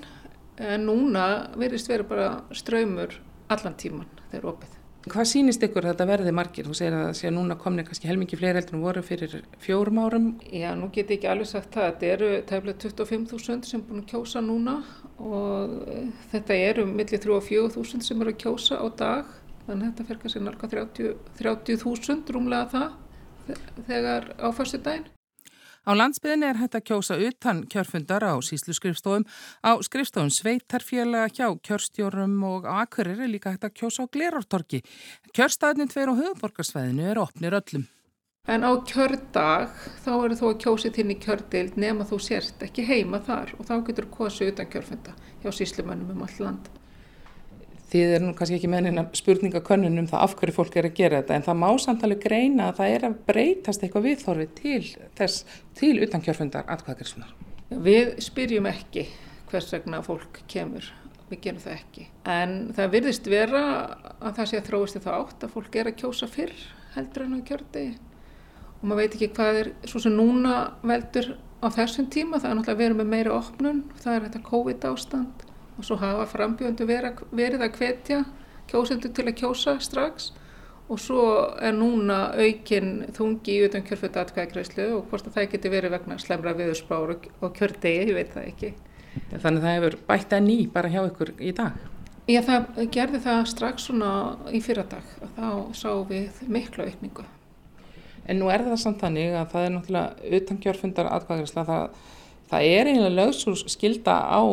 en 0.64 0.88
núna 0.88 1.26
verist 1.60 1.90
verið 1.90 2.10
bara 2.10 2.30
ströymur 2.54 3.20
allan 3.54 3.78
tíman 3.78 4.10
þegar 4.32 4.50
opið. 4.54 4.80
Hvað 5.04 5.28
sýnist 5.28 5.64
ykkur 5.66 5.84
þetta 5.84 6.06
verði 6.08 6.32
margir? 6.32 6.68
Þú 6.70 6.76
segir 6.80 6.94
að 6.96 7.02
það 7.10 7.18
sé 7.20 7.28
að 7.28 7.34
núna 7.36 7.58
komni 7.60 7.84
kannski 7.84 8.08
helmingi 8.08 8.38
fleiri 8.40 8.62
heldur 8.62 8.78
en 8.78 8.84
voru 8.86 9.02
fyrir 9.04 9.34
fjórum 9.60 10.00
árum. 10.00 10.30
Já, 10.48 10.70
nú 10.80 10.88
get 10.96 11.12
ég 11.12 11.18
ekki 11.18 11.28
alveg 11.28 11.50
sagt 11.50 11.76
það. 11.76 11.90
Þetta 11.90 12.12
eru 12.14 12.30
tæmlega 12.48 12.80
25.000 12.86 13.68
sem 13.68 13.84
búin 13.84 14.06
að 14.06 14.14
kjósa 14.14 14.44
núna 14.46 14.78
og 15.22 15.74
eh, 15.88 16.10
þetta 16.32 16.60
eru 16.72 16.86
millir 16.90 17.22
3 17.22 17.38
og 17.38 17.46
4.000 17.48 18.06
sem 18.06 18.22
eru 18.22 18.34
að 18.34 18.42
kjósa 18.44 18.80
á 18.82 18.88
dag. 18.98 19.34
Þannig 19.64 19.86
að 19.86 19.90
þetta 19.92 20.08
fer 20.10 20.22
kannski 20.22 20.44
nálga 20.44 20.70
30.000 20.74 21.18
30 21.40 22.34
rúmlega 22.36 22.70
það 22.74 22.90
þegar 23.88 24.32
á 24.40 24.48
fyrstu 24.56 24.80
daginn. 24.84 25.10
Á 25.84 25.92
landsbyðinni 26.00 26.48
er 26.48 26.60
hægt 26.62 26.78
að 26.80 26.86
kjósa 26.88 27.16
utan 27.20 27.66
kjörfundar 27.68 28.24
á 28.24 28.40
síslu 28.40 28.72
skrifstofum, 28.76 29.26
á 29.68 29.76
skrifstofum 29.84 30.32
sveitarfélaga 30.32 31.28
hjá 31.28 31.48
kjörstjórum 31.60 32.38
og 32.48 32.70
akkurir 32.72 33.20
er 33.20 33.32
líka 33.32 33.52
hægt 33.52 33.68
að 33.68 33.76
kjósa 33.82 34.08
á 34.08 34.12
glerartorki. 34.16 34.80
Kjörstaðnin 35.36 35.92
tveir 35.92 36.16
á 36.16 36.20
höfuborgarsvæðinu 36.22 37.10
er 37.12 37.20
opnir 37.20 37.60
öllum. 37.60 37.84
En 38.52 38.60
á 38.68 38.76
kjördag 38.84 39.70
þá 40.04 40.10
eru 40.12 40.36
þú 40.36 40.48
að 40.50 40.58
kjósið 40.60 40.98
þinn 40.98 41.12
í 41.14 41.16
kjördild 41.24 41.78
nema 41.80 42.04
þú 42.04 42.18
sérst 42.20 42.66
ekki 42.66 42.84
heima 42.84 43.22
þar 43.24 43.54
og 43.56 43.70
þá 43.70 43.72
getur 43.88 44.08
þú 44.10 44.18
kosið 44.18 44.52
utan 44.52 44.68
kjörfunda 44.74 45.14
hjá 45.40 45.48
síslumönnum 45.56 46.10
um 46.12 46.26
all 46.26 46.42
land. 46.44 46.68
Þið 47.94 48.12
er 48.18 48.26
nú 48.26 48.34
kannski 48.36 48.60
ekki 48.60 48.72
með 48.74 48.84
neina 48.90 49.06
spurningakönnun 49.16 50.04
um 50.04 50.12
það 50.12 50.28
af 50.28 50.36
hverju 50.42 50.58
fólk 50.60 50.76
er 50.76 50.90
að 50.90 51.00
gera 51.00 51.24
þetta 51.24 51.40
en 51.40 51.48
það 51.48 51.60
má 51.62 51.70
samtalið 51.86 52.22
greina 52.28 52.68
að 52.68 52.84
það 52.84 52.98
er 52.98 53.08
að 53.08 53.18
breytast 53.32 53.88
eitthvað 53.88 54.08
viðþorfi 54.10 54.52
til 54.60 54.84
þess, 55.16 55.50
til 55.80 55.96
utan 56.04 56.28
kjörfundar 56.28 56.68
atkvæðagrisunar. 56.76 57.34
Við 57.72 58.16
spyrjum 58.28 58.72
ekki 58.76 59.08
hvers 59.54 59.72
vegna 59.72 60.04
fólk 60.04 60.44
kemur, 60.52 60.92
við 61.32 61.46
gerum 61.48 61.64
það 61.64 61.80
ekki. 61.80 62.10
En 62.28 62.60
það 62.76 62.96
virðist 63.00 63.36
vera 63.40 63.68
að 64.20 64.34
það 64.34 64.48
sé 64.52 64.60
að 64.60 64.74
þróist 64.74 65.00
í 65.00 65.08
það 65.08 65.22
átt 65.22 65.46
að 65.48 65.62
fólk 65.62 65.78
er 65.80 65.94
að 65.94 66.02
kjósa 66.04 66.36
fyrr 66.42 66.74
heldur 66.98 67.24
en 67.24 67.40
á 67.40 67.48
kjördegi 67.48 67.94
og 68.84 68.90
maður 68.92 69.00
veit 69.00 69.16
ekki 69.16 69.32
hvað 69.38 69.60
er 69.62 69.72
svo 69.88 70.04
sem 70.04 70.14
núna 70.18 70.60
veldur 70.84 71.34
á 71.64 71.68
þessum 71.72 72.10
tíma, 72.12 72.42
það 72.44 72.50
er 72.50 72.58
náttúrulega 72.60 72.76
að 72.76 72.84
vera 72.84 73.00
með 73.00 73.12
meira 73.14 73.36
opnun, 73.38 73.84
það 74.04 74.16
er 74.18 74.26
þetta 74.28 74.42
COVID 74.50 74.88
ástand 74.90 75.46
og 75.74 75.88
svo 75.88 75.98
hafa 76.02 76.26
frambjöndu 76.30 76.86
verið 76.86 77.64
að 77.64 77.78
hvetja 77.80 78.24
kjósendur 78.68 79.14
til 79.16 79.28
að 79.30 79.38
kjósa 79.40 79.78
strax 79.82 80.34
og 80.92 81.00
svo 81.00 81.24
er 81.64 81.72
núna 81.78 82.34
aukin 82.36 83.08
þungi 83.16 83.56
í 83.56 83.64
utan 83.70 83.86
kjörfjöld 83.88 84.20
atkvæðagreyslu 84.20 84.90
og 84.98 85.08
hvort 85.10 85.30
að 85.30 85.38
það 85.38 85.50
geti 85.56 85.72
verið 85.72 85.96
vegna 85.96 86.20
slemra 86.20 86.54
viðurspár 86.58 87.16
og 87.16 87.56
kjördegi, 87.56 88.10
ég 88.12 88.18
veit 88.18 88.36
það 88.36 88.50
ekki. 88.52 88.74
Þannig 89.32 89.62
að 89.62 89.64
það 89.64 89.78
hefur 89.78 89.98
bætt 90.10 90.36
að 90.36 90.46
ný 90.50 90.58
bara 90.74 90.92
hjá 90.92 91.02
ykkur 91.06 91.34
í 91.40 91.54
dag? 91.56 91.80
Já, 92.28 92.40
það 92.44 92.84
gerði 92.92 93.24
það 93.24 93.46
strax 93.52 93.88
svona 93.88 94.12
í 94.52 94.62
fyrradag 94.64 95.16
og 95.24 95.32
þá 95.38 95.48
sáum 95.80 96.06
við 96.12 96.44
miklu 96.52 96.86
aukningu. 96.88 97.26
En 98.30 98.40
nú 98.40 98.50
er 98.54 98.64
það 98.64 98.80
samt 98.86 99.04
þannig 99.04 99.36
að 99.36 99.52
það 99.52 99.68
er 99.68 99.76
náttúrulega 99.76 100.38
utan 100.40 100.62
kjörfjöldar 100.64 101.12
atkvæðagreysla, 101.18 101.66
það, 101.68 102.00
það 102.54 102.70
er 102.70 102.92
eiginlega 102.92 103.18
lögsús 103.20 103.66
skilda 103.74 104.16
á 104.32 104.44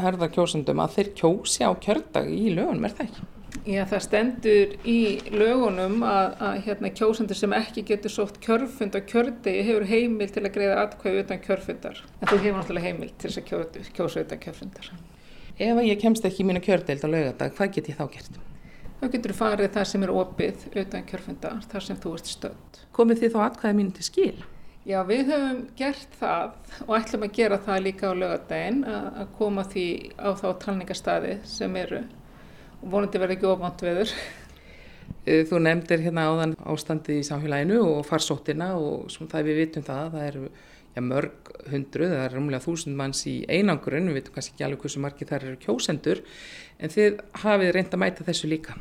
herðarkjósundum 0.00 0.80
að 0.80 0.96
þeir 0.96 1.12
kjósi 1.20 1.68
á 1.68 1.72
kjördag 1.76 2.32
í 2.32 2.54
lögunum, 2.56 2.86
er 2.88 2.96
það 2.96 3.08
ekki? 3.10 3.28
Já, 3.68 3.82
það 3.86 4.00
stendur 4.02 4.70
í 4.88 4.98
lögunum 5.30 6.00
að, 6.08 6.32
að 6.42 6.54
hérna, 6.66 6.90
kjósundur 6.98 7.38
sem 7.38 7.52
ekki 7.54 7.84
getur 7.92 8.10
sótt 8.10 8.40
kjörfund 8.42 8.96
á 8.96 9.00
kjördegi 9.06 9.66
hefur 9.68 9.84
heimil 9.86 10.28
til 10.32 10.42
að 10.42 10.54
greiða 10.56 10.78
atkvæðu 10.86 11.20
utan 11.26 11.42
kjörfundar. 11.44 12.00
En 12.18 12.30
þú 12.30 12.38
hefur 12.40 12.56
náttúrulega 12.58 12.88
heimil 12.88 13.10
til 13.12 13.28
þess 13.30 13.42
að 13.42 13.92
kjósa 13.98 14.24
utan 14.24 14.40
kjörfundar. 14.42 14.88
Ef 15.60 15.82
ég 15.84 16.00
kemst 16.00 16.26
ekki 16.26 16.42
í 16.42 16.48
mínu 16.48 16.64
kjördeild 16.64 17.04
á 17.04 17.08
lögadag, 17.12 17.54
hvað 17.58 17.76
get 17.76 17.92
ég 17.92 18.00
þá 18.00 18.06
gert? 18.16 18.40
Þá 19.02 19.06
getur 19.12 19.34
þú 19.34 19.38
farið 19.44 19.70
það 19.76 19.86
sem 19.92 20.06
er 20.06 20.14
opið 20.16 20.66
utan 20.82 21.06
kjörfundar, 21.12 21.62
þar 21.70 21.86
sem 21.86 22.00
þú 22.02 22.16
ert 22.16 22.32
stönd. 22.32 22.81
Komið 22.92 23.22
þið 23.22 23.34
þá 23.34 23.44
atkvæði 23.46 23.78
mínu 23.78 23.94
til 23.96 24.04
skil? 24.08 24.34
Já, 24.82 24.98
við 25.06 25.28
höfum 25.30 25.60
gert 25.78 26.16
það 26.18 26.72
og 26.88 26.96
ætlum 26.96 27.24
að 27.24 27.36
gera 27.36 27.58
það 27.62 27.84
líka 27.84 28.10
á 28.10 28.18
lögadaginn 28.18 28.80
að 28.88 29.28
koma 29.38 29.62
því 29.70 29.86
á 30.18 30.28
þá 30.34 30.48
talningastadi 30.64 31.36
sem 31.46 31.76
eru 31.78 32.00
og 32.82 32.88
vonandi 32.90 33.20
verði 33.22 33.36
ekki 33.38 33.48
ofant 33.52 33.84
veður. 33.86 34.14
Eh, 35.22 35.44
þú 35.46 35.60
nefndir 35.62 36.02
hérna 36.02 36.26
áðan 36.32 36.56
ástandi 36.66 37.20
í 37.20 37.24
samfélaginu 37.26 37.78
og 37.84 38.02
farsóttina 38.08 38.72
og 38.74 39.06
það 39.30 39.48
við 39.48 39.60
vitum 39.62 39.86
það, 39.86 40.16
það 40.16 40.26
eru 40.26 40.44
já, 40.50 41.00
mörg 41.06 41.52
hundru, 41.70 42.10
það 42.10 42.24
er 42.26 42.36
umlega 42.42 42.64
þúsund 42.66 42.98
manns 42.98 43.22
í 43.30 43.36
einangurinn, 43.46 44.10
við 44.10 44.18
vitum 44.18 44.34
kannski 44.34 44.56
ekki 44.56 44.66
alveg 44.66 44.82
hversu 44.82 45.06
margi 45.06 45.30
þar 45.30 45.46
eru 45.46 45.62
kjósendur, 45.62 46.24
en 46.82 46.92
þið 46.92 47.22
hafið 47.44 47.74
reynd 47.76 47.94
að 47.94 48.02
mæta 48.02 48.26
þessu 48.26 48.50
líka. 48.50 48.74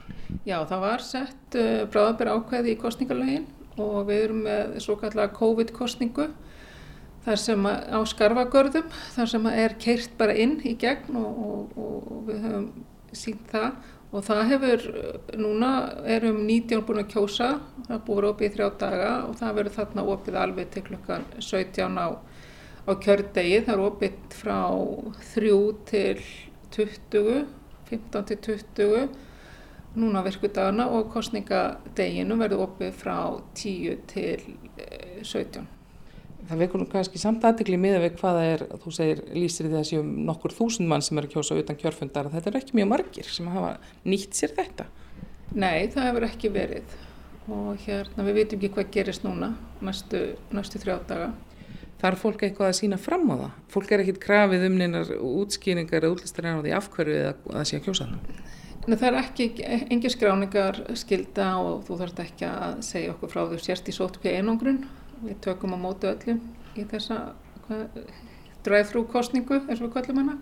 Já, 0.49 0.57
það 0.65 0.85
var 0.87 1.05
sett 1.05 1.59
uh, 1.61 1.61
eh, 1.61 1.83
bráðabera 1.93 2.39
ákveði 2.39 2.73
í 2.73 2.79
kostningalögin 2.81 3.49
og 3.79 4.07
við 4.09 4.23
erum 4.25 4.41
með 4.47 4.79
svo 4.83 4.97
kallega 4.99 5.31
COVID-kostningu 5.37 6.27
þar 7.25 7.39
sem 7.39 7.67
á 7.67 7.99
skarfagörðum 8.09 8.91
þar 9.15 9.31
sem 9.33 9.47
er 9.51 9.77
keirt 9.81 10.13
bara 10.19 10.35
inn 10.35 10.57
í 10.65 10.75
gegn 10.79 11.17
og, 11.19 11.41
og, 11.77 11.81
og 12.11 12.21
við 12.29 12.45
höfum 12.47 12.69
sínt 13.15 13.49
það. 13.51 13.73
Og 14.11 14.25
það 14.27 14.41
hefur 14.49 14.81
núna 15.39 15.69
erum 16.17 16.41
19 16.43 16.81
búin 16.83 16.99
að 16.99 17.13
kjósa 17.13 17.51
það 17.87 18.01
búið 18.09 18.27
opið 18.33 18.49
í 18.49 18.53
þrjá 18.57 18.67
daga 18.81 19.11
og 19.29 19.37
það 19.39 19.55
verður 19.59 19.77
þarna 19.77 20.05
opið 20.15 20.39
alveg 20.41 20.73
til 20.73 20.83
klukkan 20.89 21.23
17 21.39 21.95
á, 21.95 22.07
á 22.11 22.91
kjördegi. 23.05 23.61
Það 23.63 23.73
er 23.77 23.83
opið 23.85 24.17
frá 24.35 24.59
3 25.31 25.55
til 25.87 26.25
20 26.75 27.45
15 27.91 28.27
til 28.27 28.59
20 28.75 29.30
núna 29.97 30.23
virkudagana 30.23 30.87
og 30.95 31.11
kostningadeginu 31.11 32.37
verður 32.39 32.65
opið 32.67 32.95
frá 32.95 33.17
10 33.57 34.01
til 34.11 34.45
17. 35.27 35.61
Eh, 35.65 36.47
það 36.49 36.63
vekur 36.63 36.81
nú 36.81 36.87
kannski 36.91 37.19
samt 37.21 37.43
aðdegli 37.47 37.77
miða 37.79 38.01
við 38.03 38.17
hvaða 38.21 38.47
er, 38.53 38.65
þú 38.83 38.95
segir, 38.95 39.21
lýsir 39.35 39.69
því 39.69 39.79
að 39.79 39.87
séum 39.91 40.09
nokkur 40.27 40.55
þúsund 40.55 40.89
mann 40.89 41.03
sem 41.05 41.19
eru 41.19 41.29
kjósa 41.31 41.59
utan 41.59 41.79
kjörfundar, 41.79 42.31
þetta 42.33 42.51
er 42.51 42.59
ekki 42.61 42.79
mjög 42.79 42.91
margir 42.91 43.29
sem 43.29 43.47
hafa 43.51 43.75
nýtt 44.07 44.37
sér 44.37 44.55
þetta. 44.57 44.87
Nei, 45.51 45.87
það 45.91 46.07
hefur 46.09 46.27
ekki 46.29 46.51
verið 46.55 46.99
og 47.51 47.79
hérna 47.83 48.25
við 48.27 48.37
veitum 48.37 48.59
ekki 48.61 48.73
hvað 48.75 48.91
gerist 48.95 49.23
núna 49.25 49.51
næstu, 49.83 50.21
næstu 50.55 50.79
þrjá 50.81 50.99
daga. 51.09 51.31
Þar 52.01 52.17
fólk 52.17 52.43
eitthvað 52.45 52.71
að 52.71 52.77
sína 52.79 52.97
fram 52.97 53.27
á 53.29 53.35
það? 53.35 53.57
Fólk 53.73 53.91
er 53.91 54.01
ekkit 54.01 54.21
krafið 54.23 54.63
um 54.69 54.77
neinar 54.79 55.11
útskýringar 55.19 56.01
eða 56.01 56.15
útlistar 56.15 56.47
en 56.49 56.57
á 56.57 56.63
því 56.63 56.73
afhverju 56.79 57.17
eða 57.19 57.33
að 57.35 57.57
það 57.57 57.67
sé 57.69 57.77
að 57.77 57.85
kjósa 57.85 58.07
það? 58.09 58.39
Það 58.81 59.03
er 59.07 59.17
ekki, 59.19 59.45
engin 59.93 60.11
skráningar 60.11 60.79
skilda 60.97 61.51
og 61.61 61.83
þú 61.85 61.99
þarfst 61.99 62.21
ekki 62.23 62.47
að 62.49 62.79
segja 62.85 63.13
okkur 63.13 63.29
frá 63.29 63.41
því 63.51 63.59
sérst 63.61 63.89
í 63.91 63.93
sótkvíða 63.93 64.41
einangrun. 64.41 64.79
Við 65.21 65.37
tökum 65.45 65.75
á 65.77 65.79
mótu 65.83 66.09
öllum 66.09 66.39
í 66.73 66.85
þessa 66.89 67.19
drive-thru 68.65 69.03
kostningu 69.11 69.59
eins 69.67 69.81
og 69.81 69.89
við 69.89 69.93
kallum 69.99 70.21
hana. 70.23 70.37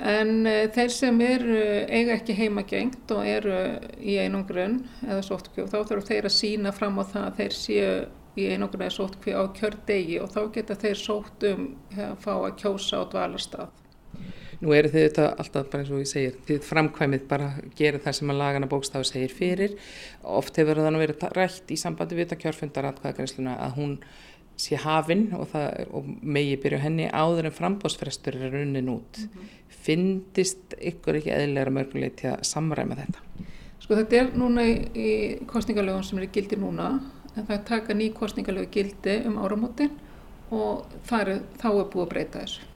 En 0.00 0.46
uh, 0.48 0.62
þeir 0.72 0.94
sem 0.94 1.20
eru 1.24 1.58
eiga 1.92 2.14
ekki 2.16 2.36
heimagengt 2.38 3.12
og 3.12 3.26
eru 3.28 3.58
í 4.00 4.16
einungrun 4.22 4.78
eða 5.04 5.20
sótkví 5.26 5.66
og 5.66 5.68
þá 5.72 5.76
þurfum 5.82 6.08
þeir 6.08 6.28
að 6.30 6.36
sína 6.38 6.72
fram 6.72 6.96
á 6.96 7.04
það 7.04 7.26
að 7.26 7.42
þeir 7.42 7.56
séu 7.58 7.90
í 8.40 8.46
einungrun 8.54 8.86
eða 8.86 8.96
sótkví 8.96 9.36
á 9.36 9.42
kjördegi 9.58 10.16
og 10.22 10.32
þá 10.32 10.40
geta 10.54 10.78
þeir 10.80 11.02
sótt 11.02 11.46
um 11.50 11.66
að 11.98 12.16
fá 12.24 12.32
að 12.38 12.56
kjósa 12.62 13.02
á 13.02 13.10
dvalarstað. 13.12 13.79
Nú 14.60 14.74
eru 14.76 14.90
þið 14.92 15.04
þetta 15.06 15.26
alltaf 15.40 15.68
bara 15.72 15.82
eins 15.82 15.90
og 15.90 16.02
ég 16.02 16.08
segir, 16.10 16.34
þið 16.44 16.64
framkvæmið 16.68 17.22
bara 17.30 17.52
gera 17.78 18.00
það 18.04 18.16
sem 18.18 18.32
að 18.32 18.40
lagana 18.42 18.68
bókstafu 18.68 19.08
segir 19.08 19.32
fyrir. 19.32 19.76
Oft 20.22 20.58
hefur 20.60 20.82
það 20.82 20.92
nú 20.92 21.00
verið 21.00 21.24
rætt 21.36 21.72
í 21.72 21.78
sambandi 21.80 22.18
við 22.18 22.26
þetta 22.26 22.42
kjörfundaratkvæðagreifsluna 22.42 23.54
að 23.64 23.78
hún 23.78 23.94
sé 24.60 24.76
hafinn 24.76 25.30
og, 25.36 25.54
og 25.96 26.10
megi 26.20 26.58
byrja 26.60 26.82
henni 26.84 27.08
áður 27.08 27.48
en 27.48 27.56
frambóðsfrestur 27.56 28.36
er 28.36 28.52
runnin 28.52 28.92
út. 28.92 29.22
Mm 29.22 29.28
-hmm. 29.32 29.56
Fyndist 29.80 30.76
ykkur 30.76 31.16
ekki 31.16 31.32
eðlilega 31.32 31.72
mörgulegt 31.72 32.20
til 32.20 32.30
að 32.34 32.44
samræma 32.44 32.98
þetta? 33.00 33.46
Sko 33.80 33.96
þetta 33.96 34.16
er 34.16 34.28
núna 34.36 34.66
í, 34.68 34.74
í 34.94 35.10
kostningalögun 35.46 36.04
sem 36.04 36.18
er 36.18 36.24
í 36.24 36.32
gildi 36.32 36.56
núna 36.56 37.00
en 37.36 37.46
það 37.46 37.64
taka 37.64 37.94
ný 37.94 38.12
kostningalögu 38.12 38.68
gildi 38.70 39.22
um 39.26 39.38
áramótin 39.38 39.90
og 40.50 40.86
er, 41.12 41.40
þá 41.56 41.68
er 41.70 41.88
búið 41.92 42.04
að 42.04 42.12
breyta 42.12 42.38
þessu. 42.44 42.69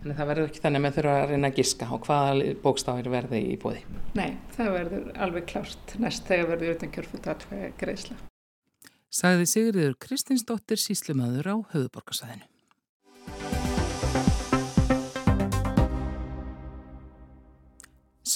Þannig 0.00 0.16
það 0.16 0.28
verður 0.30 0.46
ekki 0.48 0.60
þannig 0.64 0.80
að 0.80 0.84
maður 0.84 0.96
þurfa 0.96 1.14
að 1.20 1.30
reyna 1.30 1.48
að 1.50 1.56
giska 1.60 1.86
á 1.92 1.94
hvaða 2.06 2.52
bókstafir 2.62 3.08
verði 3.12 3.40
í 3.50 3.56
bóði. 3.60 3.80
Nei, 4.16 4.30
það 4.54 4.70
verður 4.78 5.10
alveg 5.26 5.48
klárt 5.50 5.92
næst 6.00 6.30
þegar 6.30 6.48
verður 6.54 6.76
utan 6.78 6.92
kjörfutatvæði 6.94 7.68
greiðsla. 7.82 8.16
Sagði 9.10 9.50
Sigriður 9.50 9.98
Kristinsdóttir 10.00 10.80
síslumadur 10.80 11.50
á 11.52 11.56
höfuborgarsæðinu. 11.74 12.48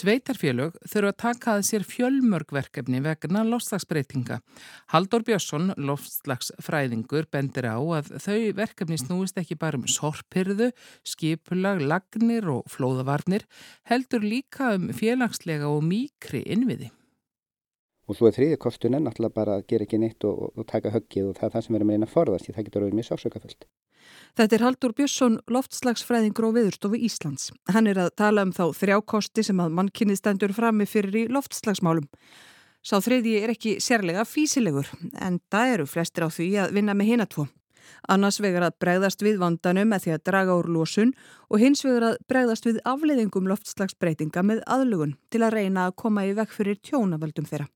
Sveitarfélög 0.05 0.75
þurfa 0.85 1.11
að 1.15 1.21
taka 1.23 1.53
að 1.55 1.63
sér 1.65 1.85
fjölmörgverkefni 1.89 2.99
vegna 3.01 3.41
lofslagsbreytinga. 3.49 4.37
Haldur 4.93 5.23
Björnsson, 5.25 5.71
lofslagsfræðingur, 5.81 7.25
bendir 7.33 7.71
á 7.73 7.81
að 7.81 8.11
þau 8.21 8.53
verkefni 8.59 8.99
snúist 9.01 9.41
ekki 9.41 9.57
bara 9.57 9.81
um 9.81 9.87
sorpirðu, 9.89 10.69
skipulag, 11.09 11.81
lagnir 11.81 12.51
og 12.53 12.69
flóðavarnir, 12.75 13.47
heldur 13.89 14.27
líka 14.27 14.75
um 14.77 14.91
félagslega 14.93 15.73
og 15.73 15.81
mýkri 15.89 16.43
innviði. 16.53 16.91
Og 18.05 18.19
svo 18.19 18.29
er 18.29 18.37
þriði 18.37 18.61
kostun 18.61 18.99
en 18.99 19.09
náttúrulega 19.09 19.39
bara 19.41 19.57
að 19.57 19.69
gera 19.73 19.89
ekki 19.89 20.03
neitt 20.05 20.29
og, 20.29 20.51
og 20.53 20.69
taka 20.69 20.93
höggið 20.93 21.31
og 21.31 21.41
það 21.41 21.49
er 21.49 21.57
það 21.57 21.67
sem 21.71 21.81
að 21.81 21.89
reyna 21.89 22.11
að 22.11 22.17
forðast 22.19 22.51
því 22.51 22.59
það 22.59 22.69
getur 22.69 22.85
að 22.85 22.91
vera 22.91 23.01
mjög 23.01 23.09
sásökafullt. 23.09 23.69
Þetta 24.35 24.57
er 24.57 24.65
Haldur 24.67 24.95
Björnsson, 24.99 25.37
loftslagsfræðingur 25.47 26.49
og 26.49 26.57
viðurstofu 26.57 26.99
Íslands. 27.07 27.53
Hann 27.71 27.87
er 27.87 28.01
að 28.03 28.15
tala 28.19 28.43
um 28.43 28.53
þá 28.55 28.65
þrjákosti 28.75 29.45
sem 29.47 29.61
að 29.63 29.77
mannkynnið 29.79 30.19
stendur 30.19 30.55
frammi 30.57 30.87
fyrir 30.91 31.21
í 31.21 31.27
loftslagsmálum. 31.31 32.09
Sá 32.85 32.99
þriði 33.01 33.37
er 33.41 33.53
ekki 33.55 33.79
sérlega 33.81 34.27
físilegur, 34.29 34.91
en 35.23 35.39
það 35.53 35.71
eru 35.77 35.87
flestir 35.89 36.27
á 36.27 36.29
því 36.29 36.49
að 36.65 36.75
vinna 36.77 36.97
með 36.99 37.15
hinatvo. 37.15 37.47
Annars 38.09 38.41
vegar 38.41 38.67
að 38.67 38.77
bregðast 38.83 39.23
við 39.25 39.39
vandanum 39.41 39.89
með 39.93 40.05
því 40.05 40.13
að 40.15 40.25
draga 40.29 40.57
úr 40.59 40.69
lósun 40.73 41.15
og 41.49 41.63
hins 41.63 41.85
vegar 41.85 42.11
að 42.11 42.19
bregðast 42.29 42.69
við 42.69 42.83
afleiðingum 42.89 43.49
loftslagsbreytinga 43.49 44.45
með 44.45 44.63
aðlugun 44.67 45.17
til 45.33 45.43
að 45.45 45.57
reyna 45.59 45.87
að 45.89 45.97
koma 46.03 46.27
í 46.29 46.35
vekk 46.37 46.53
fyrir 46.53 46.81
tjónavöldum 46.85 47.49
þeirra. 47.49 47.69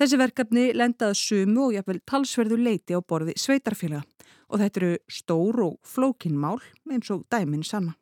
Þessi 0.00 0.16
verkefni 0.20 0.70
lendaði 0.72 1.16
sumu 1.20 1.66
og 1.66 1.74
jafnvel 1.76 2.00
talsverðu 2.08 2.56
leiti 2.60 2.96
á 2.96 3.00
borði 3.00 3.36
sveitarfélaga 3.36 4.04
og 4.48 4.60
þetta 4.62 4.80
eru 4.80 4.92
stór 5.08 5.62
og 5.66 5.78
flókinmál 5.86 6.60
eins 6.90 7.10
og 7.14 7.26
dæmin 7.32 7.64
sanna. 7.66 7.96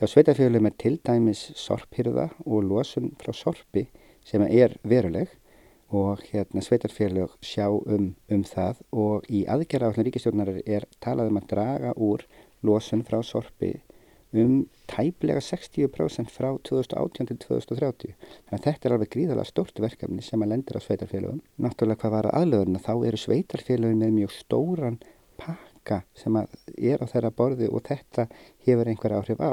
Já, 0.00 0.06
sveitarfélagum 0.08 0.66
er 0.70 0.76
til 0.80 0.96
dæmis 1.04 1.50
sorphyrða 1.60 2.30
og 2.46 2.64
losun 2.64 3.12
frá 3.20 3.34
sorpi 3.36 3.88
sem 4.24 4.42
er 4.48 4.78
veruleg 4.82 5.28
og 5.90 6.22
hérna 6.30 6.62
sveitarfélag 6.64 7.34
sjá 7.44 7.66
um, 7.68 8.14
um 8.30 8.44
það 8.46 8.80
og 8.92 9.26
í 9.28 9.42
aðgerra 9.50 9.90
á 9.90 9.98
ríkistjórnar 9.98 10.54
er 10.64 10.86
talað 11.04 11.32
um 11.32 11.40
að 11.42 11.50
draga 11.52 11.92
úr 11.98 12.24
losun 12.62 13.04
frá 13.04 13.20
sorpi 13.26 13.74
um 14.32 14.66
tæplega 14.86 15.40
60% 15.42 16.30
frá 16.30 16.54
2018 16.64 17.26
til 17.26 17.38
2030. 17.44 18.14
Þannig 18.48 18.58
að 18.58 18.66
þetta 18.66 18.88
er 18.88 18.94
alveg 18.94 19.12
gríðalega 19.14 19.48
stort 19.48 19.80
verkefni 19.82 20.22
sem 20.22 20.42
að 20.42 20.52
lendir 20.52 20.78
á 20.78 20.86
sveitarfélagum. 20.86 21.40
Náttúrulega 21.58 22.04
hvað 22.04 22.14
var 22.16 22.30
aðlöðurna 22.38 22.82
þá 22.84 22.92
eru 23.10 23.20
sveitarfélagin 23.20 24.02
með 24.04 24.14
mjög 24.20 24.36
stóran 24.36 25.00
pakka 25.40 26.02
sem 26.14 26.36
er 26.40 27.02
á 27.02 27.06
þeirra 27.10 27.32
borði 27.34 27.68
og 27.72 27.84
þetta 27.88 28.28
hefur 28.66 28.92
einhver 28.92 29.16
áhrif 29.18 29.40
á. 29.42 29.52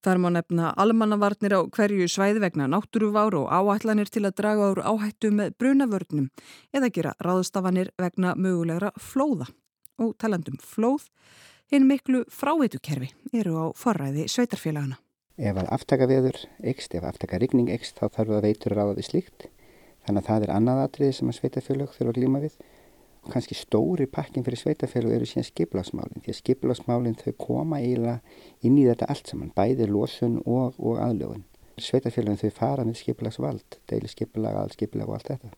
Þar 0.00 0.16
má 0.16 0.30
nefna 0.32 0.70
almannavarnir 0.80 1.52
á 1.52 1.60
hverju 1.68 2.06
svæði 2.08 2.40
vegna 2.40 2.70
náttúruvár 2.72 3.36
og 3.36 3.50
áætlanir 3.52 4.08
til 4.08 4.24
að 4.24 4.38
draga 4.38 4.70
úr 4.72 4.80
áhættu 4.80 5.28
með 5.28 5.52
brunavörnum 5.60 6.30
eða 6.72 6.88
gera 6.88 7.12
ráðstafanir 7.20 7.92
vegna 8.00 8.32
mögulegra 8.32 8.94
flóða. 8.96 9.50
Og 10.00 10.14
talandum 10.16 10.56
flóð 10.56 11.10
hinn 11.68 11.84
miklu 11.84 12.24
frávitukerfi 12.32 13.10
eru 13.36 13.60
á 13.60 13.64
forræði 13.76 14.24
sveitarfélagana. 14.32 14.96
Ef 15.36 15.56
að 15.60 15.68
aftaka 15.76 16.08
veður 16.08 16.40
ekst, 16.72 16.96
ef 16.96 17.04
aftaka 17.04 17.38
rigning 17.40 17.68
ekst, 17.72 18.00
þá 18.00 18.08
þarf 18.16 18.38
að 18.38 18.46
veitur 18.48 18.76
ráða 18.76 18.96
við 18.96 19.10
slíkt. 19.10 19.46
Þannig 20.06 20.22
að 20.22 20.28
það 20.30 20.46
er 20.46 20.52
annað 20.56 20.84
atriði 20.86 21.16
sem 21.18 21.28
að 21.28 21.38
sveitarfélag 21.38 21.92
þurfa 21.92 22.12
að 22.14 22.18
glíma 22.18 22.40
við. 22.40 22.56
Kannski 23.28 23.54
stóri 23.54 24.06
pakkin 24.08 24.44
fyrir 24.46 24.58
sveitarfélag 24.58 25.18
eru 25.18 25.28
síðan 25.28 25.46
skiplagsmálinn. 25.50 26.22
Því 26.24 26.32
að 26.32 26.38
skiplagsmálinn 26.38 27.18
þau 27.20 27.32
koma 27.38 27.80
eiginlega 27.82 28.20
inn 28.64 28.78
í 28.80 28.86
þetta 28.88 29.10
allt 29.12 29.28
saman, 29.28 29.52
bæði 29.56 29.90
losun 29.90 30.38
og, 30.46 30.78
og 30.80 31.02
aðlögun. 31.04 31.44
Sveitarfélagin 31.80 32.40
þau 32.40 32.54
fara 32.56 32.86
með 32.86 33.02
skiplagsvald, 33.02 33.80
deili 33.90 34.08
skiplag, 34.08 34.56
aðskiplag 34.64 35.08
og 35.08 35.18
allt 35.18 35.34
þetta. 35.34 35.52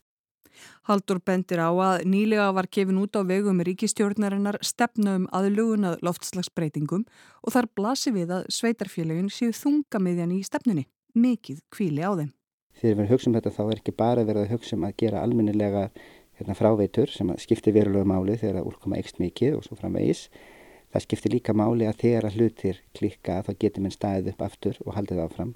Haldur 0.90 1.20
bendir 1.24 1.62
á 1.62 1.70
að 1.70 2.04
nýlega 2.10 2.50
var 2.54 2.68
kefin 2.68 3.00
út 3.00 3.16
á 3.16 3.22
vegum 3.24 3.62
ríkistjórnarinnar 3.64 4.58
stefna 4.62 5.16
um 5.20 5.24
aðlugunað 5.34 6.02
loftslagsbreytingum 6.04 7.06
og 7.42 7.54
þar 7.54 7.70
blasi 7.78 8.12
við 8.14 8.34
að 8.36 8.48
sveitarfélagin 8.58 9.30
séu 9.32 9.54
þungamiðjan 9.56 10.34
í 10.36 10.42
stefnunni. 10.46 10.86
Mikið 11.14 11.62
kvíli 11.72 12.04
á 12.04 12.12
þeim. 12.18 12.32
Þegar 12.82 12.98
við 12.98 13.12
hugsaum 13.12 13.36
þetta 13.36 13.54
þá 13.54 13.62
er 13.64 13.78
ekki 13.78 13.94
bara 13.94 14.26
verið 14.26 14.46
að 14.46 14.52
hugsa 14.56 14.76
um 14.76 14.86
að 14.88 14.96
gera 15.02 15.22
almennilega 15.22 15.82
hérna, 16.42 16.56
fráveitur 16.58 17.10
sem 17.12 17.30
skiptir 17.40 17.74
verulega 17.76 18.08
máli 18.08 18.36
þegar 18.40 18.60
það 18.60 18.68
úrkoma 18.70 18.98
ekst 19.00 19.20
mikið 19.22 19.58
og 19.58 19.66
svo 19.66 19.78
framvegis. 19.78 20.26
Það 20.92 21.04
skiptir 21.06 21.32
líka 21.32 21.54
máli 21.56 21.86
að 21.88 22.00
þegar 22.02 22.26
að 22.28 22.36
hlutir 22.36 22.80
klikka 22.98 23.38
þá 23.46 23.52
getur 23.62 23.84
minn 23.84 23.94
staðið 23.94 24.34
upp 24.34 24.42
aftur 24.44 24.80
og 24.84 24.96
haldið 24.96 25.22
áfram. 25.24 25.54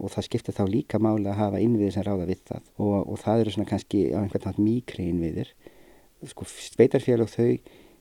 Og 0.00 0.14
það 0.14 0.26
skiptir 0.30 0.56
þá 0.56 0.62
líka 0.70 1.00
máli 1.02 1.28
að 1.28 1.40
hafa 1.42 1.60
innviðir 1.60 1.96
sem 1.98 2.06
ráða 2.06 2.30
við 2.30 2.40
það. 2.48 2.70
Og, 2.80 2.94
og 3.04 3.20
það 3.20 3.42
eru 3.42 3.54
svona 3.56 3.68
kannski 3.68 4.06
á 4.16 4.18
einhvern 4.22 4.46
veginn 4.46 4.68
mýkri 4.70 5.10
innviðir. 5.10 5.52
Sko 6.30 6.48
sveitarfélag 6.48 7.28
þau 7.34 7.50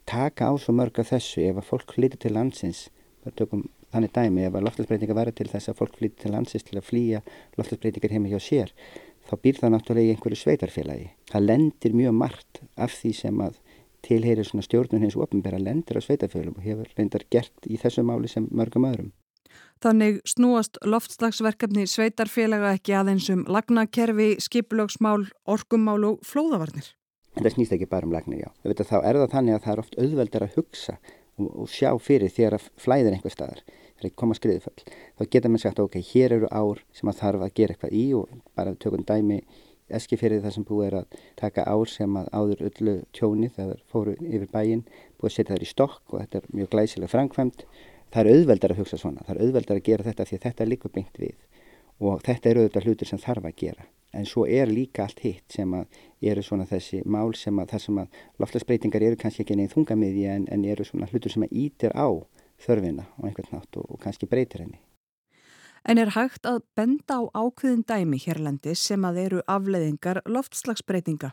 taka 0.07 0.47
á 0.47 0.53
svo 0.55 0.77
mörg 0.77 1.01
af 1.01 1.11
þessu. 1.11 1.43
Ef 1.49 1.59
að 1.59 1.67
fólk 1.73 1.97
flyttir 1.97 2.23
til 2.23 2.35
landsins 2.37 2.87
tökum, 3.35 3.65
þannig 3.93 4.13
dæmi 4.15 4.45
ef 4.47 4.55
að 4.55 4.65
loftasbreytinga 4.67 5.17
verður 5.17 5.37
til 5.39 5.49
þess 5.51 5.71
að 5.71 5.79
fólk 5.81 5.97
flyttir 5.99 6.23
til 6.23 6.33
landsins 6.33 6.65
til 6.65 6.77
að 6.79 6.87
flýja 6.87 7.21
loftasbreytingar 7.57 8.15
heima 8.15 8.31
hjá 8.31 8.39
sér 8.43 8.73
þá 9.29 9.35
býr 9.43 9.61
það 9.61 9.73
náttúrulega 9.75 10.09
í 10.09 10.15
einhverju 10.15 10.41
sveitarfélagi 10.41 11.07
það 11.31 11.47
lendir 11.47 11.97
mjög 12.01 12.17
margt 12.17 12.61
af 12.75 12.95
því 12.97 13.13
sem 13.21 13.45
að 13.45 13.61
tilheyrir 14.05 14.47
svona 14.47 14.65
stjórnun 14.65 15.03
hins 15.03 15.17
ofnbæra 15.19 15.59
lendir 15.61 15.99
á 15.99 16.01
sveitarfélagum 16.01 16.59
og 16.59 16.67
hefur 16.67 16.93
reyndar 16.97 17.25
gert 17.31 17.67
í 17.67 17.79
þessu 17.79 18.05
máli 18.07 18.31
sem 18.31 18.47
mörgum 18.51 18.87
öðrum 18.89 19.11
Þannig 19.79 20.17
snúast 20.27 20.75
loftslagsverkefni 20.83 21.85
sveitarfélaga 21.87 22.73
ekki 22.75 22.97
aðeins 22.99 23.29
um 23.31 23.45
lagnakerfi, 23.47 24.33
skipulögsmál, 24.43 25.29
orkumál 25.47 26.01
og 26.03 26.25
flóðavarnir. 26.27 26.89
Það 27.37 27.53
snýst 27.53 27.75
ekki 27.77 27.87
bara 27.87 28.07
um 28.09 28.11
lagnir, 28.11 28.41
já. 28.43 28.49
Þá 28.75 28.97
er 28.99 29.21
það 29.21 29.31
þannig 29.31 29.55
að 29.55 29.63
það 29.63 29.71
er 29.71 29.81
oft 29.85 29.95
auðveldar 30.03 30.45
að 30.45 30.57
hugsa 30.57 30.97
og, 31.39 31.47
og 31.47 31.71
sjá 31.71 31.93
fyrir 32.03 32.33
þegar 32.35 32.57
að 32.57 32.67
flæðir 32.83 33.15
einhver 33.15 33.35
staðar, 33.35 33.63
þegar 33.99 34.15
koma 34.21 34.37
skriðuföll. 34.37 34.85
Þá 35.19 35.23
geta 35.35 35.51
mann 35.51 35.63
sagt, 35.63 35.81
ok, 35.83 35.99
hér 36.11 36.37
eru 36.39 36.51
ár 36.51 36.83
sem 36.95 37.11
að 37.11 37.19
þarf 37.23 37.45
að 37.47 37.55
gera 37.59 37.75
eitthvað 37.75 37.97
í 37.99 38.05
og 38.17 38.31
bara 38.57 38.75
tökum 38.79 39.05
dæmi 39.07 39.41
eski 39.89 40.17
fyrir 40.21 40.43
það 40.43 40.55
sem 40.55 40.65
búið 40.67 40.87
er 40.87 40.97
að 40.99 41.19
taka 41.39 41.65
ár 41.65 41.89
sem 41.89 42.17
að 42.19 42.27
áður 42.33 42.65
öllu 42.69 42.95
tjóni 43.15 43.49
þegar 43.55 43.83
fóru 43.89 44.15
yfir 44.19 44.49
bæin, 44.53 44.83
búið 45.17 45.31
að 45.31 45.35
setja 45.35 45.55
þær 45.55 45.65
í 45.65 45.69
stokk 45.69 46.13
og 46.13 46.19
þetta 46.23 46.41
er 46.41 46.49
mjög 46.59 46.71
glæsilega 46.75 47.13
framkvæmt 47.13 47.63
það 48.13 48.19
er 48.21 48.31
auðveldar 48.35 48.73
að 48.73 48.81
hugsa 48.83 48.99
svona, 49.01 49.23
það 49.25 49.35
er 49.35 49.45
auðveldar 49.45 49.79
að 49.79 49.87
gera 49.89 50.07
þetta 50.09 50.27
því 50.29 50.37
að 50.37 50.45
þetta 50.47 50.65
er 50.65 50.71
líka 50.73 50.91
beint 50.93 51.21
við 51.21 51.37
og 51.99 52.21
þetta 52.25 52.51
eru 52.51 52.65
auðvitað 52.65 52.89
hlutur 52.89 53.09
sem 53.09 53.21
þarf 53.21 53.49
að 53.49 53.57
gera 53.63 53.87
en 54.17 54.25
svo 54.25 54.45
er 54.49 54.71
líka 54.71 55.05
allt 55.05 55.21
hitt 55.21 55.53
sem 55.53 55.73
að 55.77 55.99
eru 56.31 56.43
svona 56.45 56.65
þessi 56.69 57.03
mál 57.05 57.33
sem 57.37 57.59
að 57.61 57.73
það 57.73 57.83
sem 57.85 57.99
að 58.01 58.21
loftlagsbreytingar 58.41 59.05
eru 59.05 59.19
kannski 59.21 59.43
ekki 59.45 59.57
neinn 59.59 59.73
þungamiði 59.73 60.25
en, 60.33 60.47
en 60.49 60.65
eru 60.65 60.85
svona 60.87 61.09
hlutur 61.11 61.33
sem 61.33 61.45
að 61.45 61.53
ítir 61.65 61.93
á 61.93 62.09
þörfina 62.63 63.07
og 63.17 63.29
einhvern 63.29 63.57
nátt 63.57 63.79
og, 63.79 63.89
og 63.89 64.01
kannski 64.03 64.29
breytir 64.29 64.65
henni. 64.65 64.79
En 65.87 65.97
er 65.97 66.11
hægt 66.11 66.45
að 66.45 66.61
benda 66.75 67.21
á 67.23 67.23
ákveðin 67.31 67.85
dæmi 67.87 68.19
hérlendi 68.19 68.75
sem 68.75 69.05
að 69.07 69.21
eru 69.23 69.41
afleðingar 69.47 70.21
loftslagsbreytinga? 70.27 71.31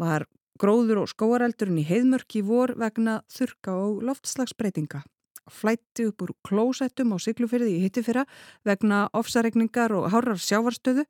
Var 0.00 0.24
gróður 0.60 1.02
og 1.04 1.10
skóareldurinn 1.12 1.82
í 1.82 1.88
heiðmörki 1.88 2.40
vor 2.44 2.72
vegna 2.80 3.20
þurka 3.28 3.76
og 3.76 4.04
loftslagsbreytinga? 4.08 5.04
flætti 5.50 6.06
upp 6.10 6.24
úr 6.24 6.32
klósettum 6.46 7.14
á 7.14 7.18
syklufyrði 7.20 7.76
í 7.76 7.82
hittufyrra 7.84 8.24
vegna 8.66 9.08
ofsaregningar 9.16 9.94
og 9.96 10.10
hárar 10.14 10.40
sjávarstöðu 10.40 11.06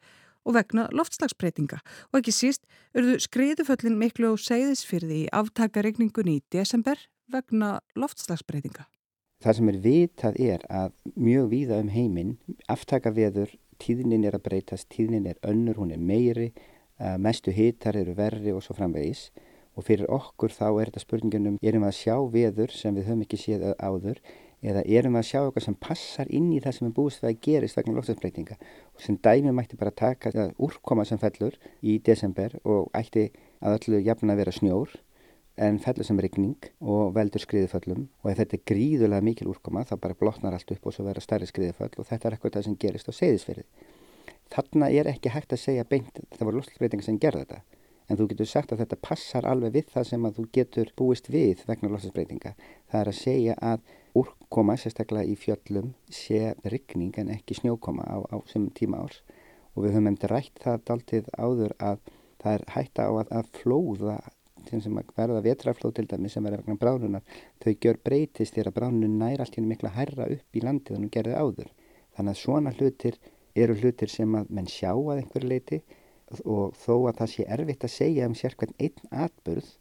og 0.49 0.57
vegna 0.57 0.87
loftslagsbreytinga 0.97 1.81
og 2.11 2.21
ekki 2.21 2.35
síst 2.35 2.65
urðu 2.97 3.19
skriðuföllin 3.27 3.99
miklu 4.01 4.33
á 4.33 4.35
segðisfyrði 4.41 5.25
í 5.27 5.31
aftakaregningunni 5.43 6.39
í 6.41 6.45
desember 6.53 6.99
vegna 7.31 7.79
loftslagsbreytinga. 7.95 8.89
Það 9.41 9.57
sem 9.57 9.69
er 9.71 9.77
vitað 9.85 10.35
er 10.45 10.65
að 10.69 10.91
mjög 11.17 11.47
víða 11.49 11.79
um 11.81 11.89
heiminn 11.89 12.35
aftaka 12.69 13.13
veður, 13.17 13.55
tíðnin 13.81 14.27
er 14.29 14.37
að 14.37 14.45
breytast, 14.51 14.91
tíðnin 14.93 15.31
er 15.31 15.41
önnur, 15.49 15.79
hún 15.81 15.95
er 15.95 16.03
meiri, 16.03 16.51
mestu 17.17 17.55
hitar 17.57 17.97
eru 17.97 18.13
verri 18.19 18.53
og 18.53 18.61
svo 18.67 18.77
framvegis. 18.77 19.31
Og 19.79 19.87
fyrir 19.87 20.11
okkur 20.13 20.53
þá 20.53 20.67
er 20.69 20.91
þetta 20.91 21.05
spurningunum, 21.07 21.57
erum 21.65 21.87
við 21.87 21.89
að 21.89 21.99
sjá 22.03 22.17
veður 22.35 22.77
sem 22.77 22.95
við 22.99 23.09
höfum 23.09 23.25
ekki 23.25 23.41
séð 23.41 23.67
áður 23.81 24.21
eða 24.61 24.83
erum 24.85 25.17
við 25.17 25.23
að 25.23 25.29
sjá 25.31 25.41
eitthvað 25.41 25.67
sem 25.67 25.77
passar 25.87 26.31
inn 26.37 26.51
í 26.53 26.61
það 26.61 26.77
sem 26.77 26.89
er 26.89 26.97
búist 26.97 27.23
við 27.23 27.31
að 27.31 27.39
gerist 27.47 27.79
vegna 27.79 27.95
lofstafsbreytinga 27.97 28.57
og 28.61 29.05
sem 29.05 29.17
dæmi 29.25 29.55
mætti 29.57 29.79
bara 29.81 29.95
taka 29.97 30.51
úrkoma 30.61 31.07
sem 31.09 31.21
fellur 31.23 31.57
í 31.81 31.97
desember 32.05 32.59
og 32.65 32.91
ætti 32.97 33.31
að 33.65 33.79
öllu 33.79 34.03
jafn 34.05 34.33
að 34.33 34.43
vera 34.43 34.53
snjór 34.53 34.93
en 35.61 35.79
fellur 35.83 36.07
sem 36.09 36.21
regning 36.21 36.69
og 36.81 37.13
veldur 37.17 37.43
skriðuföllum 37.43 38.07
og 38.23 38.31
ef 38.31 38.39
þetta 38.41 38.57
er 38.57 38.63
gríðulega 38.71 39.27
mikil 39.27 39.51
úrkoma 39.53 39.85
þá 39.89 39.97
bara 40.01 40.17
blotnar 40.17 40.57
allt 40.57 40.73
upp 40.73 40.87
og 40.89 40.97
svo 40.97 41.05
vera 41.05 41.21
starri 41.21 41.49
skriðuföll 41.51 41.93
og 42.01 42.09
þetta 42.09 42.29
er 42.29 42.37
eitthvað 42.37 42.65
sem 42.65 42.79
gerist 42.81 43.11
á 43.11 43.13
segðisferði. 43.13 43.67
Þarna 44.51 44.89
er 44.91 45.11
ekki 45.13 45.35
hægt 45.35 45.53
að 45.55 45.63
segja 45.65 45.85
beint 45.87 46.23
það 46.33 46.47
voru 46.49 46.61
lofstafsbreytinga 46.61 47.07
sem 47.07 47.21
gerða 47.21 47.45
þetta 47.45 47.61
en 48.11 48.19
þú 48.19 48.27
getur 48.33 48.49
sagt 48.51 48.73
að 48.75 48.83
þetta 48.83 49.01
passar 49.07 49.47
alveg 49.47 49.77
við 49.77 49.93
það 49.93 50.09
sem 50.09 50.25
að 50.27 50.39
þú 50.39 50.47
getur 50.57 50.93
búist 50.99 51.29
við 51.31 51.61
vegna 51.69 51.93
lofstafsbreytinga. 51.93 52.55
Það 52.91 53.01
er 53.01 53.11
að 53.13 53.21
segja 53.21 53.59
að 53.63 53.85
úrkoma, 54.19 54.75
sérstaklega 54.81 55.31
í 55.31 55.37
fjöllum, 55.39 55.93
sé 56.11 56.57
ryggning 56.65 57.15
en 57.23 57.31
ekki 57.37 57.61
snjókoma 57.61 58.09
á, 58.09 58.19
á 58.27 58.37
sem 58.51 58.67
tíma 58.75 59.05
árs 59.05 59.21
og 59.77 59.85
við 59.85 59.95
höfum 59.95 60.11
eftir 60.11 60.33
rætt 60.35 60.59
það 60.65 60.85
daltið 60.89 61.31
áður 61.39 61.77
að 61.79 62.01
það 62.43 62.57
er 62.57 62.65
hætta 62.75 63.07
á 63.07 63.13
að, 63.13 63.29
að 63.39 63.51
flóða 63.61 64.17
sem 64.71 65.01
að 65.01 65.11
verða 65.17 65.43
vetraflóð 65.43 65.95
til 65.97 66.07
dæmi 66.07 66.31
sem 66.31 66.47
verður 66.47 66.63
vegna 66.63 66.79
bránunar, 66.79 67.25
þau 67.59 67.73
gjör 67.75 67.99
breytist 68.07 68.55
þegar 68.55 68.77
bránun 68.79 69.19
nær 69.19 69.43
allt 69.43 69.59
hérna 69.59 69.73
mikla 69.73 69.91
hærra 69.97 70.31
upp 70.37 70.57
í 70.57 70.63
landið 70.63 70.97
en 70.97 71.03
hún 71.03 71.15
gerði 71.17 71.35
áður. 71.35 71.73
Þannig 72.15 72.37
að 72.37 72.43
svona 72.45 72.75
hlutir 72.79 73.19
eru 73.59 73.75
hlutir 73.81 74.15
sem 74.15 74.39
að 74.39 74.55
menn 74.55 74.71
sjá 74.71 74.93
að 74.95 75.17
einhverju 75.19 75.51
leiti 75.51 75.83
og 76.45 76.79
þó 76.79 76.95
að 77.11 77.17
það 77.19 77.33
sé 77.35 77.47
erfitt 77.59 77.87
að 77.87 77.97
segja 77.97 78.31
um 78.31 78.39
sér 78.39 78.55
hvern 78.55 78.77
einn 78.79 79.15
atbyrð 79.27 79.75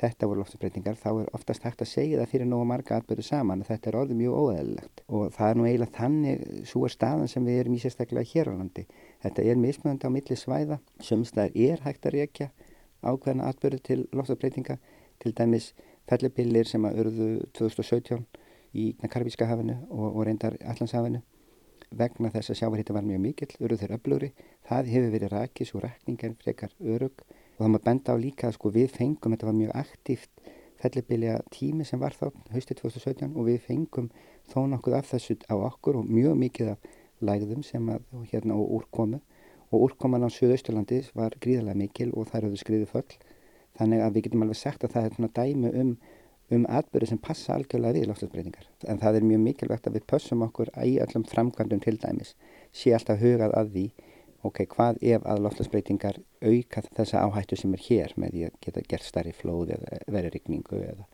þetta 0.00 0.28
voru 0.28 0.42
loftsbreytingar 0.42 0.98
þá 1.00 1.08
er 1.22 1.30
oftast 1.36 1.64
hægt 1.64 1.82
að 1.82 1.88
segja 1.88 2.20
það 2.20 2.32
fyrir 2.32 2.48
nógu 2.50 2.68
marga 2.68 2.98
atbyrðu 3.00 3.24
saman 3.24 3.62
og 3.64 3.70
þetta 3.70 3.90
er 3.90 3.98
orðið 4.02 4.18
mjög 4.20 4.36
óæðilegt 4.42 5.02
og 5.06 5.30
það 5.36 5.48
er 5.48 5.58
nú 5.58 5.66
eiginlega 5.66 5.96
þannig 5.96 6.42
svo 6.68 6.82
er 6.84 6.94
staðan 6.94 7.32
sem 7.32 7.48
við 7.48 7.60
erum 7.62 7.76
í 7.76 7.80
sérstaklega 7.80 8.30
hér 8.32 8.50
á 8.52 8.54
landi 8.58 8.84
þetta 9.24 9.46
er 9.46 9.62
mismönd 9.62 10.04
á 10.04 10.08
milli 10.12 10.36
svæða 10.36 10.78
semstæðar 11.00 11.56
er 11.70 11.84
hægt 11.86 12.08
að 12.08 12.18
reykja 12.18 12.50
ákveðna 13.02 13.50
atbyrðu 13.50 13.82
til 13.84 14.00
loftsbreytinga 14.12 14.78
til 15.22 15.32
dæmis 15.36 15.72
fellibillir 16.08 16.68
sem 16.68 16.84
að 16.86 17.00
urðu 17.02 17.30
2017 17.58 18.26
í 18.76 18.92
Karabíska 19.02 19.48
hafinu 19.48 19.78
og, 19.90 20.16
og 20.16 20.26
reyndar 20.28 20.58
Allandshafinu 20.60 21.22
vegna 21.96 22.30
þess 22.34 22.52
að 22.52 22.58
sjávarhýtti 22.60 22.94
var 22.96 23.06
mjög 23.06 23.20
mikill, 23.22 23.52
urðu 23.62 23.78
þeir 23.80 23.94
öflugri. 23.96 24.30
Það 24.66 24.90
hefur 24.92 25.12
verið 25.14 25.32
rækis 25.32 25.72
og 25.74 25.84
rækningar 25.84 26.34
frekar 26.42 26.72
örug 26.82 27.22
og 27.22 27.62
það 27.62 27.72
maður 27.72 27.84
benda 27.86 28.14
á 28.14 28.16
líka 28.20 28.52
sko 28.52 28.72
við 28.74 28.90
fengum, 28.92 29.32
þetta 29.32 29.48
var 29.48 29.56
mjög 29.56 29.76
aktíft 29.80 30.50
fellibilja 30.82 31.38
tími 31.54 31.86
sem 31.88 32.00
var 32.00 32.12
þá 32.12 32.28
haustið 32.52 32.82
2017 32.82 33.32
og 33.32 33.48
við 33.48 33.62
fengum 33.64 34.10
þó 34.50 34.66
nokkuð 34.68 34.98
af 34.98 35.08
þessu 35.14 35.38
á 35.48 35.54
okkur 35.56 36.02
og 36.02 36.10
mjög 36.10 36.36
mikið 36.42 36.74
af 36.74 36.90
lægðum 37.24 37.62
sem 37.64 37.88
að 37.88 38.04
hérna 38.32 38.58
og 38.58 38.74
úrkomu 38.80 39.22
og 39.70 39.88
úrkoman 39.88 40.26
á 40.26 40.30
Suðausturlandi 40.30 41.02
var 41.18 41.34
gríðarlega 41.42 41.80
mikil 41.82 42.12
og 42.14 42.30
þær 42.30 42.48
höfðu 42.48 42.62
skriðið 42.62 42.92
föll. 42.92 43.18
Þannig 43.76 44.04
að 44.04 44.14
við 44.14 44.26
getum 44.26 44.46
alveg 44.46 44.60
sagt 44.60 44.86
að 44.86 44.94
það 44.94 45.08
er 45.08 45.16
svona 45.16 45.34
dæmi 45.36 45.72
um 45.82 45.96
um 46.54 46.66
atbyrði 46.70 47.10
sem 47.10 47.20
passa 47.22 47.56
algjörlega 47.56 47.96
við 47.96 48.10
lofslagsbreytingar. 48.10 48.66
En 48.86 49.00
það 49.02 49.18
er 49.18 49.26
mjög 49.26 49.42
mikilvægt 49.42 49.88
að 49.88 49.98
við 49.98 50.04
pössum 50.12 50.44
okkur 50.46 50.70
í 50.84 50.96
öllum 51.02 51.24
framkvæmdum 51.26 51.82
til 51.82 51.96
dæmis, 52.02 52.34
sé 52.70 52.92
alltaf 52.94 53.22
hugað 53.22 53.54
að 53.58 53.72
því, 53.74 53.86
ok, 54.46 54.60
hvað 54.74 55.00
ef 55.02 55.26
að 55.26 55.42
lofslagsbreytingar 55.46 56.20
auka 56.46 56.84
þessa 56.98 57.24
áhættu 57.26 57.58
sem 57.58 57.74
er 57.74 57.86
hér 57.88 58.14
með 58.16 58.36
því 58.36 58.44
að 58.46 58.58
geta 58.66 58.84
gert 58.92 59.08
starri 59.08 59.34
flóð 59.34 59.74
eða 59.76 60.02
verið 60.06 60.36
rigningu 60.36 60.82
eða, 60.92 61.08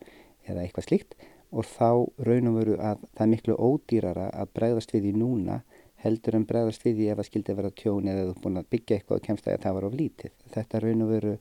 eða 0.45 0.65
eitthvað 0.65 0.89
slíkt. 0.89 1.17
Og 1.53 1.65
þá 1.69 1.89
raunum 2.25 2.57
veru 2.57 2.77
að 2.81 3.01
það 3.13 3.25
er 3.25 3.33
miklu 3.33 3.57
ódýrara 3.57 4.29
að 4.33 4.53
bregðast 4.57 4.93
við 4.93 5.11
í 5.11 5.17
núna 5.17 5.61
heldur 6.03 6.37
en 6.37 6.45
bregðast 6.47 6.83
við 6.85 7.01
í 7.05 7.09
ef 7.13 7.21
að 7.21 7.29
skildi 7.29 7.55
vera 7.57 7.73
tjón 7.79 8.11
eða 8.11 8.29
þú 8.29 8.37
búin 8.43 8.59
að 8.59 8.69
byggja 8.75 8.97
eitthvað 8.97 9.19
og 9.19 9.27
kemst 9.27 9.47
að 9.47 9.59
það 9.63 9.77
var 9.77 9.87
of 9.87 9.97
lítið. 9.99 10.33
Þetta 10.53 10.81
raunum 10.83 11.11
veru 11.13 11.33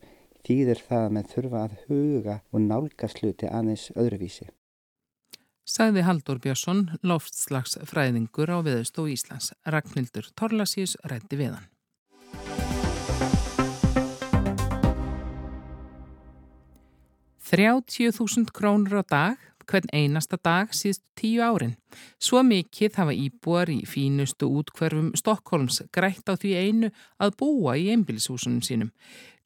þýðir 0.47 0.83
það 0.89 1.07
að 1.07 1.15
með 1.17 1.31
þurfa 1.35 1.63
að 1.63 1.79
huga 1.89 2.37
og 2.51 2.67
nálgast 2.67 3.23
hluti 3.23 3.51
aðeins 3.51 3.89
öðruvísi. 3.99 4.49
Sagði 5.63 6.03
Haldur 6.03 6.41
Björnsson, 6.43 6.81
loftslagsfræðingur 7.07 8.51
á 8.51 8.59
Viðustó 8.67 9.07
Íslands. 9.07 9.53
Ragnhildur 9.63 10.27
Torlasís 10.35 10.97
rætti 11.07 11.39
við 11.39 11.55
hann. 11.55 11.69
Þrjáttíu 17.53 18.11
þúsund 18.17 18.51
krónur 18.57 19.03
á 19.03 19.05
dag 19.05 19.41
hvern 19.69 19.91
einasta 19.93 20.39
dag 20.43 20.73
síðust 20.77 21.03
tíu 21.19 21.43
árin. 21.45 21.75
Svo 22.21 22.43
mikið 22.47 22.99
hafa 23.01 23.15
íbúar 23.17 23.73
í 23.73 23.83
fínustu 23.89 24.49
útkverfum 24.49 25.13
Stokkólms 25.19 25.83
grætt 25.93 26.29
á 26.29 26.35
því 26.37 26.53
einu 26.59 26.93
að 27.19 27.37
búa 27.41 27.77
í 27.81 27.91
einbilshúsunum 27.95 28.63
sínum. 28.65 28.93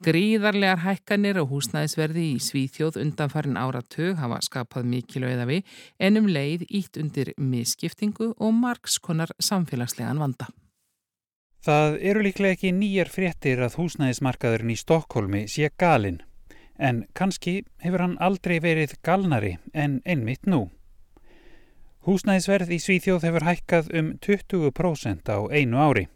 Gríðarlegar 0.04 0.82
hækkanir 0.84 1.40
á 1.40 1.44
húsnæðisverði 1.48 2.26
í 2.34 2.42
Svíþjóð 2.44 2.98
undanfarin 3.00 3.56
áratug 3.56 4.18
hafa 4.20 4.42
skapað 4.44 4.90
mikilvæða 4.92 5.46
við 5.48 5.78
en 5.96 6.20
um 6.20 6.28
leið 6.28 6.66
ítt 6.68 7.00
undir 7.00 7.32
misskiptingu 7.40 8.34
og 8.36 8.52
margskonar 8.52 9.32
samfélagslegan 9.40 10.20
vanda. 10.20 10.50
Það 11.64 11.96
eru 12.12 12.28
líklega 12.28 12.54
ekki 12.58 12.76
nýjar 12.76 13.08
fréttir 13.10 13.64
að 13.64 13.80
húsnæðismarkaðurinn 13.80 14.76
í 14.76 14.80
Stokkólmi 14.84 15.46
sé 15.50 15.72
galinn 15.80 16.20
en 16.78 17.04
kannski 17.14 17.62
hefur 17.84 18.02
hann 18.04 18.16
aldrei 18.20 18.58
verið 18.60 18.96
galnari 19.02 19.56
en 19.74 20.00
einmitt 20.04 20.46
nú. 20.46 20.66
Húsnæðisverð 22.06 22.70
í 22.70 22.78
Svíþjóð 22.82 23.26
hefur 23.26 23.46
hækkað 23.48 23.88
um 23.98 24.12
20% 24.22 25.32
á 25.32 25.38
einu 25.50 25.80
ári. 25.82 26.06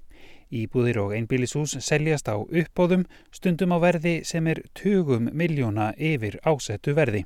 Íbúðir 0.51 1.01
og 1.03 1.15
einbílishús 1.15 1.77
seljast 1.83 2.29
á 2.31 2.39
uppbóðum 2.39 3.07
stundum 3.31 3.75
á 3.75 3.79
verði 3.83 4.21
sem 4.27 4.47
er 4.51 4.63
20 4.75 5.31
miljóna 5.31 5.93
yfir 5.97 6.39
ásettu 6.47 6.95
verði. 6.95 7.25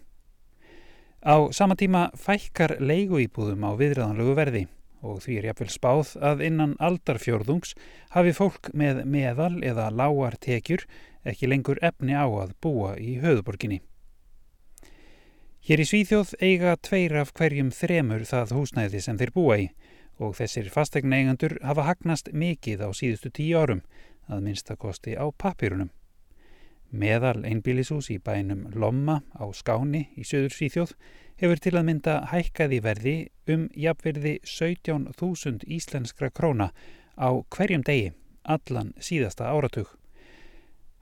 Á 1.25 1.49
sama 1.53 1.77
tíma 1.77 2.11
fækkar 2.17 2.77
leiguíbúðum 2.81 3.65
á 3.65 3.71
viðræðanlegu 3.81 4.35
verði 4.37 4.65
og 5.05 5.21
því 5.25 5.39
er 5.39 5.49
jáfnvel 5.51 5.73
spáð 5.73 6.13
að 6.33 6.45
innan 6.49 6.77
aldarfjörðungs 6.83 7.75
hafi 8.17 8.33
fólk 8.37 8.71
með 8.73 9.03
meðal 9.05 9.59
eða 9.63 9.91
lágar 9.93 10.39
tekjur 10.41 10.87
ekki 11.29 11.49
lengur 11.51 11.81
efni 11.85 12.17
á 12.17 12.25
að 12.25 12.55
búa 12.65 12.95
í 13.01 13.19
höfuborginni. 13.23 13.83
Hér 15.65 15.81
í 15.81 15.87
Svíþjóð 15.89 16.35
eiga 16.45 16.75
tveir 16.77 17.15
af 17.23 17.33
hverjum 17.37 17.71
þremur 17.73 18.27
það 18.29 18.57
húsnæði 18.59 19.01
sem 19.01 19.21
þeir 19.21 19.33
búa 19.33 19.59
í 19.63 19.69
og 20.21 20.37
þessir 20.39 20.69
fastegna 20.73 21.21
eigandur 21.21 21.57
hafa 21.65 21.87
hagnast 21.89 22.29
mikið 22.33 22.85
á 22.85 22.89
síðustu 22.93 23.33
tíu 23.33 23.61
árum 23.61 23.81
að 24.29 24.45
minnstakosti 24.45 25.17
á 25.17 25.25
papirunum. 25.33 25.89
Meðal 26.95 27.41
einbílisús 27.43 28.07
í 28.15 28.21
bænum 28.23 28.69
Lomma 28.79 29.25
á 29.35 29.51
Skáni 29.51 30.15
í 30.15 30.23
söður 30.23 30.55
Svíþjóð 30.55 30.95
hefur 31.43 31.59
til 31.59 31.75
að 31.75 31.87
mynda 31.89 32.23
hækkaði 32.31 32.79
verði 32.85 33.15
um 33.51 33.67
jafnverði 33.75 34.39
17.000 34.47 35.67
íslenskra 35.67 36.31
króna 36.31 36.71
á 37.19 37.35
hverjum 37.51 37.83
degi 37.83 38.15
allan 38.47 38.95
síðasta 39.03 39.51
áratug. 39.51 39.91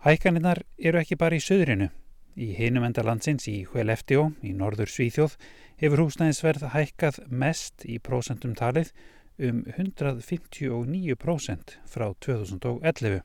Hækkaninnar 0.07 0.63
eru 0.79 0.99
ekki 1.03 1.21
bara 1.21 1.37
í 1.37 1.45
söðrinu. 1.45 1.91
Í 2.41 2.57
hinum 2.57 2.89
enda 2.89 3.05
landsins 3.05 3.45
í 3.53 3.69
Hueleftjó 3.69 4.33
í 4.41 4.57
norður 4.57 4.89
Svíþjóð 4.89 5.37
hefur 5.83 6.07
húsnæðisverð 6.07 6.73
hækkað 6.73 7.21
mest 7.29 7.85
í 7.85 8.01
prósentum 8.01 8.57
talið 8.57 8.97
um 9.37 9.61
159% 9.77 11.77
frá 11.85 12.17
2011. 12.25 13.21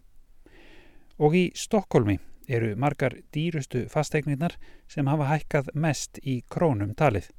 Og 1.23 1.31
í 1.33 1.51
Stokkólmi 1.55 2.19
eru 2.47 2.75
margar 2.79 3.15
dýrustu 3.35 3.85
fasteignirnar 3.91 4.55
sem 4.87 5.07
hafa 5.07 5.27
hækkað 5.31 5.69
mest 5.75 6.19
í 6.23 6.41
krónum 6.49 6.95
talið. 6.95 7.29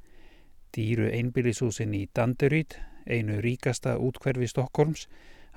Dýru 0.75 1.09
einbílisúsin 1.09 1.93
í 1.97 2.05
Danderyd, 2.15 2.77
einu 3.09 3.41
ríkasta 3.41 3.97
útkverfi 3.97 4.47
Stokkólms, 4.51 5.07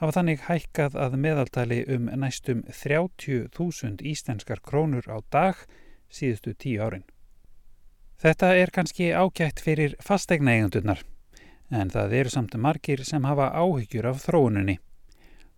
hafa 0.00 0.16
þannig 0.18 0.46
hækkað 0.48 0.96
að 0.96 1.18
meðaltali 1.20 1.82
um 1.92 2.08
næstum 2.24 2.64
30.000 2.70 4.00
íslenskar 4.00 4.64
krónur 4.64 5.04
á 5.12 5.20
dag 5.30 5.60
síðustu 6.08 6.56
tíu 6.56 6.82
árin. 6.82 7.04
Þetta 8.22 8.54
er 8.56 8.70
kannski 8.70 9.10
ágætt 9.12 9.60
fyrir 9.60 9.96
fastegna 10.00 10.54
eigandunar 10.56 11.02
En 11.72 11.88
það 11.88 12.14
eru 12.18 12.30
samt 12.32 12.54
margir 12.60 13.00
sem 13.08 13.24
hafa 13.24 13.48
áhyggjur 13.56 14.10
af 14.10 14.18
þróuninni. 14.26 14.76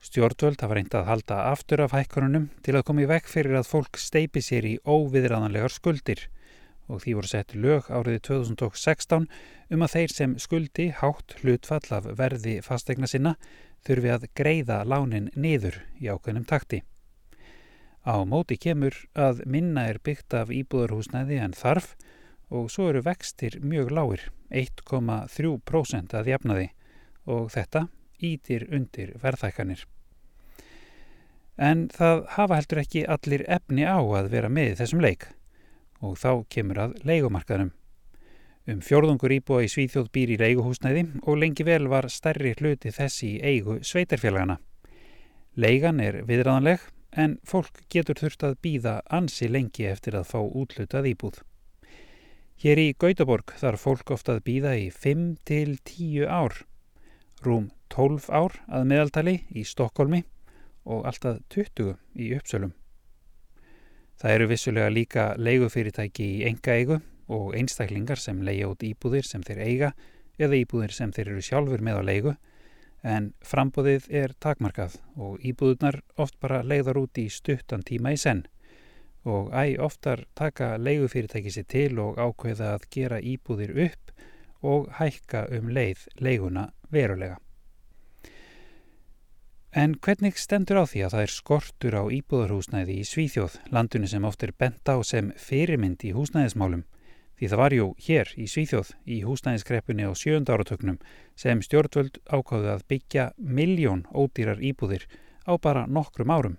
Stjórnvöld 0.04 0.60
hafa 0.60 0.76
reyndað 0.76 1.00
að 1.00 1.08
halda 1.08 1.36
aftur 1.48 1.80
af 1.80 1.94
hækkununum 1.96 2.50
til 2.66 2.74
að 2.76 2.82
koma 2.90 3.02
í 3.06 3.08
vekk 3.08 3.28
fyrir 3.30 3.56
að 3.56 3.70
fólk 3.70 3.96
steipi 3.96 4.42
sér 4.44 4.66
í 4.68 4.72
óviðræðanlegar 4.84 5.72
skuldir 5.72 6.26
og 6.92 7.00
því 7.00 7.14
voru 7.16 7.30
sett 7.30 7.54
lög 7.56 7.88
árið 7.88 8.18
2016 8.28 9.24
um 9.72 9.84
að 9.86 9.94
þeir 9.94 10.12
sem 10.12 10.34
skuldi 10.44 10.90
hátt 10.98 11.38
hlutfall 11.40 11.96
af 11.96 12.10
verði 12.18 12.58
fastegna 12.66 13.08
sinna 13.08 13.32
þurfi 13.88 14.12
að 14.12 14.28
greiða 14.36 14.82
lánin 14.84 15.30
niður 15.40 15.80
í 15.96 16.12
ákveðnum 16.12 16.44
takti. 16.52 16.82
Á 18.04 18.20
móti 18.28 18.60
kemur 18.60 19.00
að 19.16 19.40
minna 19.48 19.86
er 19.88 20.02
byggt 20.04 20.36
af 20.36 20.52
íbúðarhúsnæði 20.52 21.40
en 21.46 21.56
þarf 21.56 21.94
og 22.52 22.68
svo 22.68 22.90
eru 22.92 23.00
vextir 23.08 23.56
mjög 23.64 23.88
lágir, 23.96 24.28
1,3% 24.52 26.12
að 26.12 26.32
jafnaði 26.34 26.70
og 27.24 27.48
þetta 27.56 27.86
ítir 28.20 28.68
undir 28.68 29.16
verðhækkanir. 29.24 29.88
En 31.56 31.86
það 31.94 32.24
hafa 32.34 32.58
heldur 32.58 32.82
ekki 32.82 33.04
allir 33.06 33.44
efni 33.46 33.86
á 33.86 33.98
að 34.02 34.30
vera 34.32 34.50
með 34.50 34.78
þessum 34.80 35.02
leik 35.04 35.28
og 36.04 36.18
þá 36.18 36.44
kemur 36.50 36.80
að 36.82 36.96
leikumarkaðnum. 37.06 37.70
Um 38.64 38.80
fjórðungur 38.80 39.32
íbúa 39.36 39.62
í 39.64 39.70
Svíþjóð 39.70 40.10
býr 40.12 40.34
í 40.34 40.40
leiguhúsnæði 40.40 41.04
og 41.22 41.38
lengi 41.38 41.66
vel 41.68 41.86
var 41.92 42.08
stærri 42.08 42.54
hluti 42.58 42.90
þessi 42.96 43.34
í 43.36 43.40
eigu 43.44 43.78
sveitarfélagana. 43.84 44.58
Leigan 45.54 46.00
er 46.00 46.22
viðræðanleg 46.26 46.86
en 47.14 47.36
fólk 47.46 47.84
getur 47.92 48.18
þurft 48.18 48.46
að 48.48 48.56
býða 48.64 48.94
ansi 49.12 49.48
lengi 49.48 49.86
eftir 49.86 50.16
að 50.18 50.30
fá 50.32 50.40
útlutað 50.42 51.10
íbúð. 51.12 51.42
Hér 52.64 52.80
í 52.80 52.88
Gautaborg 52.98 53.54
þarf 53.60 53.84
fólk 53.84 54.14
ofta 54.16 54.34
að 54.34 54.44
býða 54.48 54.74
í 54.80 54.88
5 54.90 55.24
til 55.46 55.76
10 55.84 56.26
ár, 56.26 56.64
rúm 57.44 57.68
12 57.94 58.30
ár 58.32 58.56
að 58.66 58.88
meðaltali 58.90 59.36
í 59.54 59.66
Stokkólmi 59.68 60.24
og 60.84 61.06
alltaf 61.08 61.40
20 61.50 61.96
í 62.14 62.30
Uppsölum. 62.36 62.72
Það 64.20 64.34
eru 64.36 64.48
vissulega 64.48 64.92
líka 64.92 65.24
leigufyrirtæki 65.40 66.26
í 66.38 66.42
enga 66.48 66.76
eigu 66.78 67.00
og 67.28 67.54
einstaklingar 67.56 68.20
sem 68.20 68.42
leia 68.44 68.68
út 68.70 68.84
íbúðir 68.86 69.26
sem 69.26 69.42
þeir 69.42 69.62
eiga 69.64 69.92
eða 70.38 70.58
íbúðir 70.60 70.94
sem 70.94 71.12
þeir 71.12 71.34
eru 71.34 71.44
sjálfur 71.44 71.84
með 71.84 72.00
á 72.00 72.02
leigu 72.04 72.34
en 73.04 73.32
frambóðið 73.44 74.08
er 74.22 74.34
takmarkað 74.40 74.96
og 75.20 75.40
íbúðunar 75.44 76.00
oft 76.20 76.38
bara 76.40 76.62
leiðar 76.64 77.02
út 77.02 77.20
í 77.20 77.28
stuttan 77.32 77.84
tíma 77.84 78.14
í 78.14 78.20
senn 78.20 78.44
og 79.24 79.52
æg 79.56 79.80
oftar 79.80 80.24
taka 80.36 80.74
leigufyrirtæki 80.80 81.52
sér 81.52 81.68
til 81.68 82.00
og 82.00 82.20
ákveða 82.20 82.74
að 82.76 82.88
gera 82.96 83.20
íbúðir 83.20 83.72
upp 83.88 84.12
og 84.64 84.92
hækka 85.00 85.46
um 85.58 85.72
leið 85.72 86.06
leiguna 86.20 86.70
verulega. 86.92 87.43
En 89.74 89.96
hvernig 89.98 90.36
stendur 90.38 90.78
á 90.78 90.84
því 90.86 91.00
að 91.02 91.14
það 91.16 91.24
er 91.24 91.32
skortur 91.34 91.94
á 91.98 92.02
íbúðarhúsnæði 92.14 92.94
í 92.94 93.06
Svíþjóð, 93.10 93.56
landinu 93.74 94.06
sem 94.06 94.26
oft 94.28 94.44
er 94.46 94.52
bent 94.54 94.86
á 94.86 95.02
sem 95.02 95.32
fyrirmynd 95.34 96.04
í 96.06 96.12
húsnæðismálum? 96.14 96.84
Því 97.34 97.48
það 97.50 97.58
var 97.58 97.74
jú 97.74 97.86
hér 98.06 98.28
í 98.38 98.46
Svíþjóð 98.52 98.92
í 99.10 99.16
húsnæðiskreppunni 99.26 100.06
á 100.06 100.14
sjönda 100.14 100.54
áratöknum 100.54 101.00
sem 101.34 101.58
stjórnvöld 101.66 102.20
ákáðu 102.30 102.70
að 102.70 102.84
byggja 102.92 103.24
miljón 103.34 104.04
ódýrar 104.14 104.62
íbúðir 104.62 105.08
á 105.42 105.58
bara 105.58 105.88
nokkrum 105.90 106.30
árum. 106.30 106.54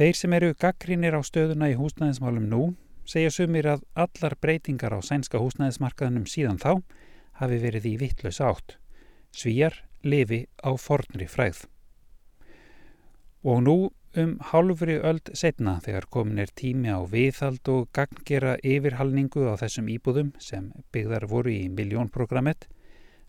Þeir 0.00 0.16
sem 0.16 0.36
eru 0.40 0.54
gaggrínir 0.56 1.12
á 1.12 1.20
stöðuna 1.20 1.68
í 1.68 1.76
húsnæðismálum 1.76 2.48
nú 2.48 2.62
segja 3.04 3.34
sumir 3.36 3.68
að 3.74 3.84
allar 3.92 4.38
breytingar 4.40 4.96
á 4.96 5.04
sænska 5.04 5.36
húsnæðismarkaðunum 5.44 6.24
síðan 6.24 6.56
þá 6.64 6.80
hafi 7.44 7.60
verið 7.60 7.92
í 7.92 7.94
vittlaus 8.00 8.40
átt. 8.40 8.78
Svíjar 9.36 9.82
lifi 10.06 10.46
á 10.62 10.70
fornri 10.78 11.26
fræð. 11.28 11.66
Og 13.46 13.62
nú 13.62 13.76
um 14.16 14.38
hálfri 14.50 14.96
öld 15.04 15.28
setna 15.36 15.76
þegar 15.84 16.08
komin 16.10 16.40
er 16.40 16.50
tími 16.56 16.88
á 16.88 17.04
viðhald 17.04 17.68
og 17.68 17.90
ganggera 17.92 18.56
yfirhalningu 18.64 19.44
á 19.50 19.54
þessum 19.60 19.90
íbúðum 19.92 20.32
sem 20.40 20.70
byggðar 20.94 21.28
voru 21.28 21.52
í 21.52 21.68
miljónprogrammet 21.68 22.66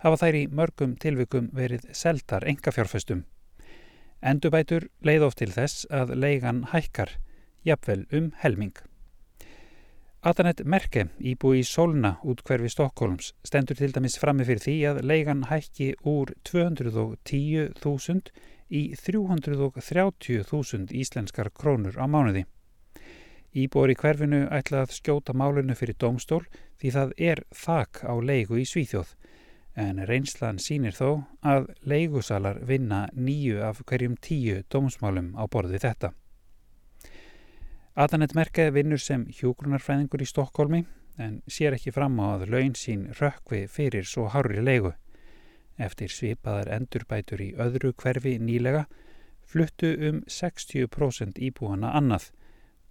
hafa 0.03 0.21
þær 0.23 0.37
í 0.39 0.43
mörgum 0.47 0.95
tilvikum 1.01 1.49
verið 1.53 1.89
seldar 1.91 2.45
engafjárföstum. 2.47 3.25
Endubætur 4.21 4.87
leið 5.05 5.27
oft 5.27 5.41
til 5.41 5.51
þess 5.53 5.85
að 5.93 6.15
leigan 6.17 6.63
hækkar, 6.71 7.17
jafnvel 7.65 8.05
um 8.13 8.31
helming. 8.41 8.73
Atanet 10.25 10.63
Merke, 10.65 11.03
íbú 11.21 11.51
í 11.53 11.61
Solna 11.61 12.15
út 12.25 12.39
hverfi 12.41 12.71
Stokkólms, 12.73 13.35
stendur 13.45 13.77
til 13.77 13.91
dæmis 13.93 14.17
frammi 14.17 14.47
fyrir 14.47 14.63
því 14.63 14.73
að 14.89 15.01
leigan 15.05 15.43
hækki 15.45 15.93
úr 16.09 16.33
210.000 16.49 18.31
í 18.73 18.97
330.000 18.97 20.89
íslenskar 20.97 21.51
krónur 21.53 22.01
á 22.01 22.09
mánuði. 22.09 22.49
Íbúar 23.53 23.93
í 23.93 23.95
hverfinu 24.01 24.49
ætla 24.49 24.81
að 24.87 24.97
skjóta 24.97 25.37
málunu 25.37 25.77
fyrir 25.77 25.95
domstól 26.01 26.49
því 26.81 26.89
það 26.97 27.09
er 27.29 27.45
þak 27.53 28.01
á 28.09 28.13
leigu 28.17 28.57
í 28.57 28.65
Svíþjóð, 28.65 29.13
en 29.77 30.01
reynslan 30.09 30.57
sínir 30.57 30.97
þó 30.97 31.29
að 31.45 31.69
leigusalar 31.85 32.65
vinna 32.65 33.05
nýju 33.13 33.61
af 33.69 33.85
hverjum 33.85 34.17
tíu 34.17 34.65
domsmálum 34.65 35.37
á 35.37 35.45
borði 35.45 35.77
þetta. 35.85 36.09
Adanet 37.97 38.35
Merke 38.37 38.67
vinnur 38.69 39.01
sem 39.01 39.23
hjógrunarfræðingur 39.33 40.21
í 40.21 40.25
Stokkólmi 40.29 40.83
en 41.17 41.39
sér 41.49 41.73
ekki 41.73 41.89
fram 41.95 42.19
á 42.21 42.37
að 42.37 42.43
laun 42.53 42.75
sín 42.77 43.07
rökkvi 43.17 43.63
fyrir 43.73 44.05
svo 44.05 44.27
hárri 44.29 44.61
leigu. 44.61 44.91
Eftir 45.81 46.13
svipaðar 46.13 46.69
endurbætur 46.75 47.41
í 47.41 47.47
öðru 47.57 47.95
hverfi 47.97 48.35
nýlega 48.37 48.83
fluttu 49.49 49.95
um 50.11 50.21
60% 50.29 51.41
íbúana 51.41 51.95
annað, 51.97 52.29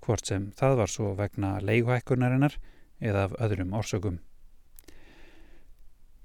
hvort 0.02 0.26
sem 0.26 0.50
það 0.58 0.78
var 0.82 0.94
svo 0.96 1.14
vegna 1.14 1.52
leiguhækkunarinnar 1.62 2.58
eða 2.98 3.28
af 3.28 3.38
öðrum 3.46 3.78
orsökum. 3.78 4.18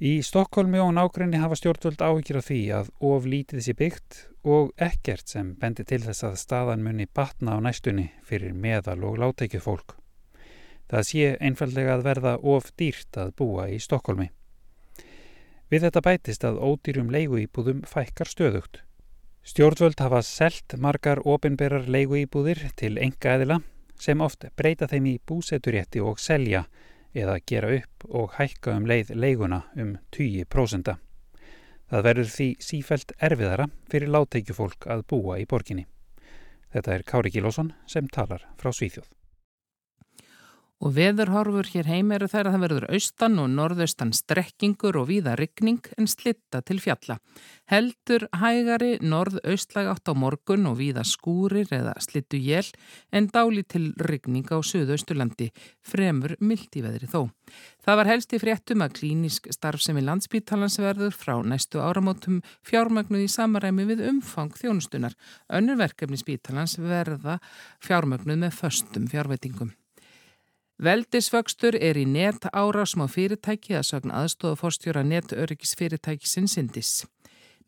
Í 0.01 0.23
Stokkólmi 0.25 0.79
og 0.81 0.95
nákrenni 0.97 1.37
hafa 1.37 1.53
stjórnvöld 1.59 1.99
áhyggjur 2.01 2.39
af 2.39 2.47
því 2.47 2.55
að 2.73 2.87
of 3.05 3.25
lítið 3.29 3.59
sé 3.61 3.73
byggt 3.77 4.15
og 4.49 4.71
ekkert 4.81 5.29
sem 5.29 5.51
bendi 5.61 5.83
til 5.85 5.99
þess 6.01 6.25
að 6.25 6.39
staðan 6.41 6.81
muni 6.81 7.05
batna 7.05 7.53
á 7.53 7.61
næstunni 7.61 8.07
fyrir 8.25 8.55
meðal 8.57 9.03
og 9.05 9.19
látækju 9.21 9.61
fólk. 9.61 9.93
Það 10.89 11.05
sé 11.05 11.27
einfallega 11.37 11.93
að 11.99 12.07
verða 12.09 12.33
of 12.41 12.71
dýrt 12.81 13.21
að 13.21 13.35
búa 13.37 13.67
í 13.69 13.77
Stokkólmi. 13.77 14.31
Við 15.69 15.85
þetta 15.85 16.05
bætist 16.09 16.49
að 16.49 16.57
ódýrum 16.65 17.13
leiguýbúðum 17.13 17.85
fækkar 17.85 18.33
stöðugt. 18.33 18.81
Stjórnvöld 19.45 20.01
hafa 20.01 20.25
selt 20.25 20.79
margar 20.81 21.21
ofinberar 21.21 21.85
leiguýbúðir 21.85 22.71
til 22.73 22.95
enga 22.97 23.37
eðila 23.37 23.61
sem 24.01 24.17
oft 24.25 24.49
breyta 24.57 24.89
þeim 24.89 25.13
í 25.13 25.19
búseturétti 25.21 26.01
og 26.01 26.17
selja 26.17 26.65
eða 27.13 27.39
gera 27.45 27.71
upp 27.77 28.05
og 28.09 28.35
hækka 28.37 28.75
um 28.77 28.87
leið 28.89 29.13
leiguna 29.15 29.63
um 29.75 29.95
20%. 30.15 30.95
Það 31.91 32.05
verður 32.07 32.29
því 32.31 32.49
sífælt 32.63 33.15
erfiðara 33.19 33.67
fyrir 33.91 34.13
látteikjufólk 34.15 34.87
að 34.87 35.07
búa 35.11 35.39
í 35.41 35.47
borginni. 35.47 35.87
Þetta 36.71 36.93
er 36.95 37.03
Kári 37.03 37.33
Gílásson 37.33 37.73
sem 37.85 38.07
talar 38.07 38.47
frá 38.57 38.71
Svíþjóð. 38.71 39.09
Og 40.81 40.95
veðurhorfur 40.95 41.67
hér 41.75 41.85
heim 41.91 42.09
eru 42.15 42.25
þær 42.25 42.47
að 42.49 42.55
það 42.55 42.63
verður 42.63 42.85
austan 42.95 43.35
og 43.37 43.49
norðaustan 43.53 44.11
strekkingur 44.17 44.97
og 44.97 45.11
víða 45.11 45.35
ryggning 45.37 45.91
en 45.93 46.07
slitta 46.09 46.63
til 46.65 46.79
fjalla. 46.81 47.19
Heldur 47.69 48.25
hægari 48.41 48.95
norðaustlag 49.05 49.91
átt 49.91 50.09
á 50.09 50.13
morgun 50.17 50.65
og 50.71 50.79
víða 50.79 51.03
skúrir 51.05 51.69
eða 51.69 51.93
slittu 52.01 52.39
jél 52.41 52.65
en 53.13 53.29
dáli 53.29 53.61
til 53.61 53.91
ryggning 54.01 54.49
á 54.49 54.57
söðausturlandi, 54.57 55.51
fremur 55.85 56.33
mildi 56.41 56.81
veðri 56.81 57.09
þó. 57.11 57.29
Það 57.85 57.99
var 57.99 58.09
helst 58.09 58.33
í 58.33 58.39
fréttum 58.41 58.81
að 58.81 58.95
klínisk 58.97 59.51
starf 59.53 59.83
sem 59.85 59.99
í 60.01 60.05
landsbítalansverður 60.07 61.13
frá 61.13 61.35
næstu 61.45 61.77
áramótum 61.77 62.39
fjármögnuð 62.65 63.27
í 63.27 63.29
samaræmi 63.29 63.85
við 63.91 64.01
umfang 64.09 64.57
þjónustunar. 64.57 65.13
Önnur 65.53 65.77
verkefni 65.77 66.17
spítalans 66.17 66.79
verða 66.81 67.37
fjármögnuð 67.85 68.47
með 68.47 68.57
föstum 68.63 69.05
fjárveitingum. 69.11 69.75
Veldisvöxtur 70.81 71.75
er 71.77 71.93
í 72.01 72.07
net 72.09 72.47
árásum 72.57 73.03
á 73.05 73.07
fyrirtæki 73.13 73.75
að 73.77 73.83
sagna 73.85 74.23
aðstofa 74.23 74.57
fórstjóra 74.63 75.03
netöryggisfyrirtæki 75.05 76.25
sinnsindis. 76.25 77.03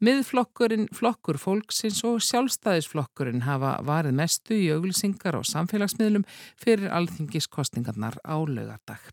Miðflokkurinn, 0.01 0.87
flokkur 0.89 1.37
fólksins 1.37 2.01
og 2.09 2.17
sjálfstæðisflokkurinn 2.25 3.45
hafa 3.45 3.75
varið 3.85 4.17
mestu 4.17 4.57
í 4.57 4.71
auglýsingar 4.73 5.37
á 5.37 5.41
samfélagsmiðlum 5.45 6.25
fyrir 6.57 6.89
alþingiskostingarnar 6.89 8.17
á 8.25 8.35
lögardag. 8.49 9.05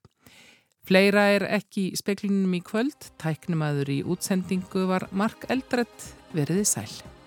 Fleira 0.89 1.29
er 1.37 1.45
ekki 1.61 1.91
í 1.93 2.01
speklinum 2.01 2.57
í 2.57 2.65
kvöld, 2.65 3.13
tæknumadur 3.21 3.93
í 3.93 4.01
útsendingu 4.01 4.89
var 4.89 5.11
Mark 5.13 5.45
Eldredd 5.53 6.13
veriði 6.33 6.65
sæl. 6.65 7.20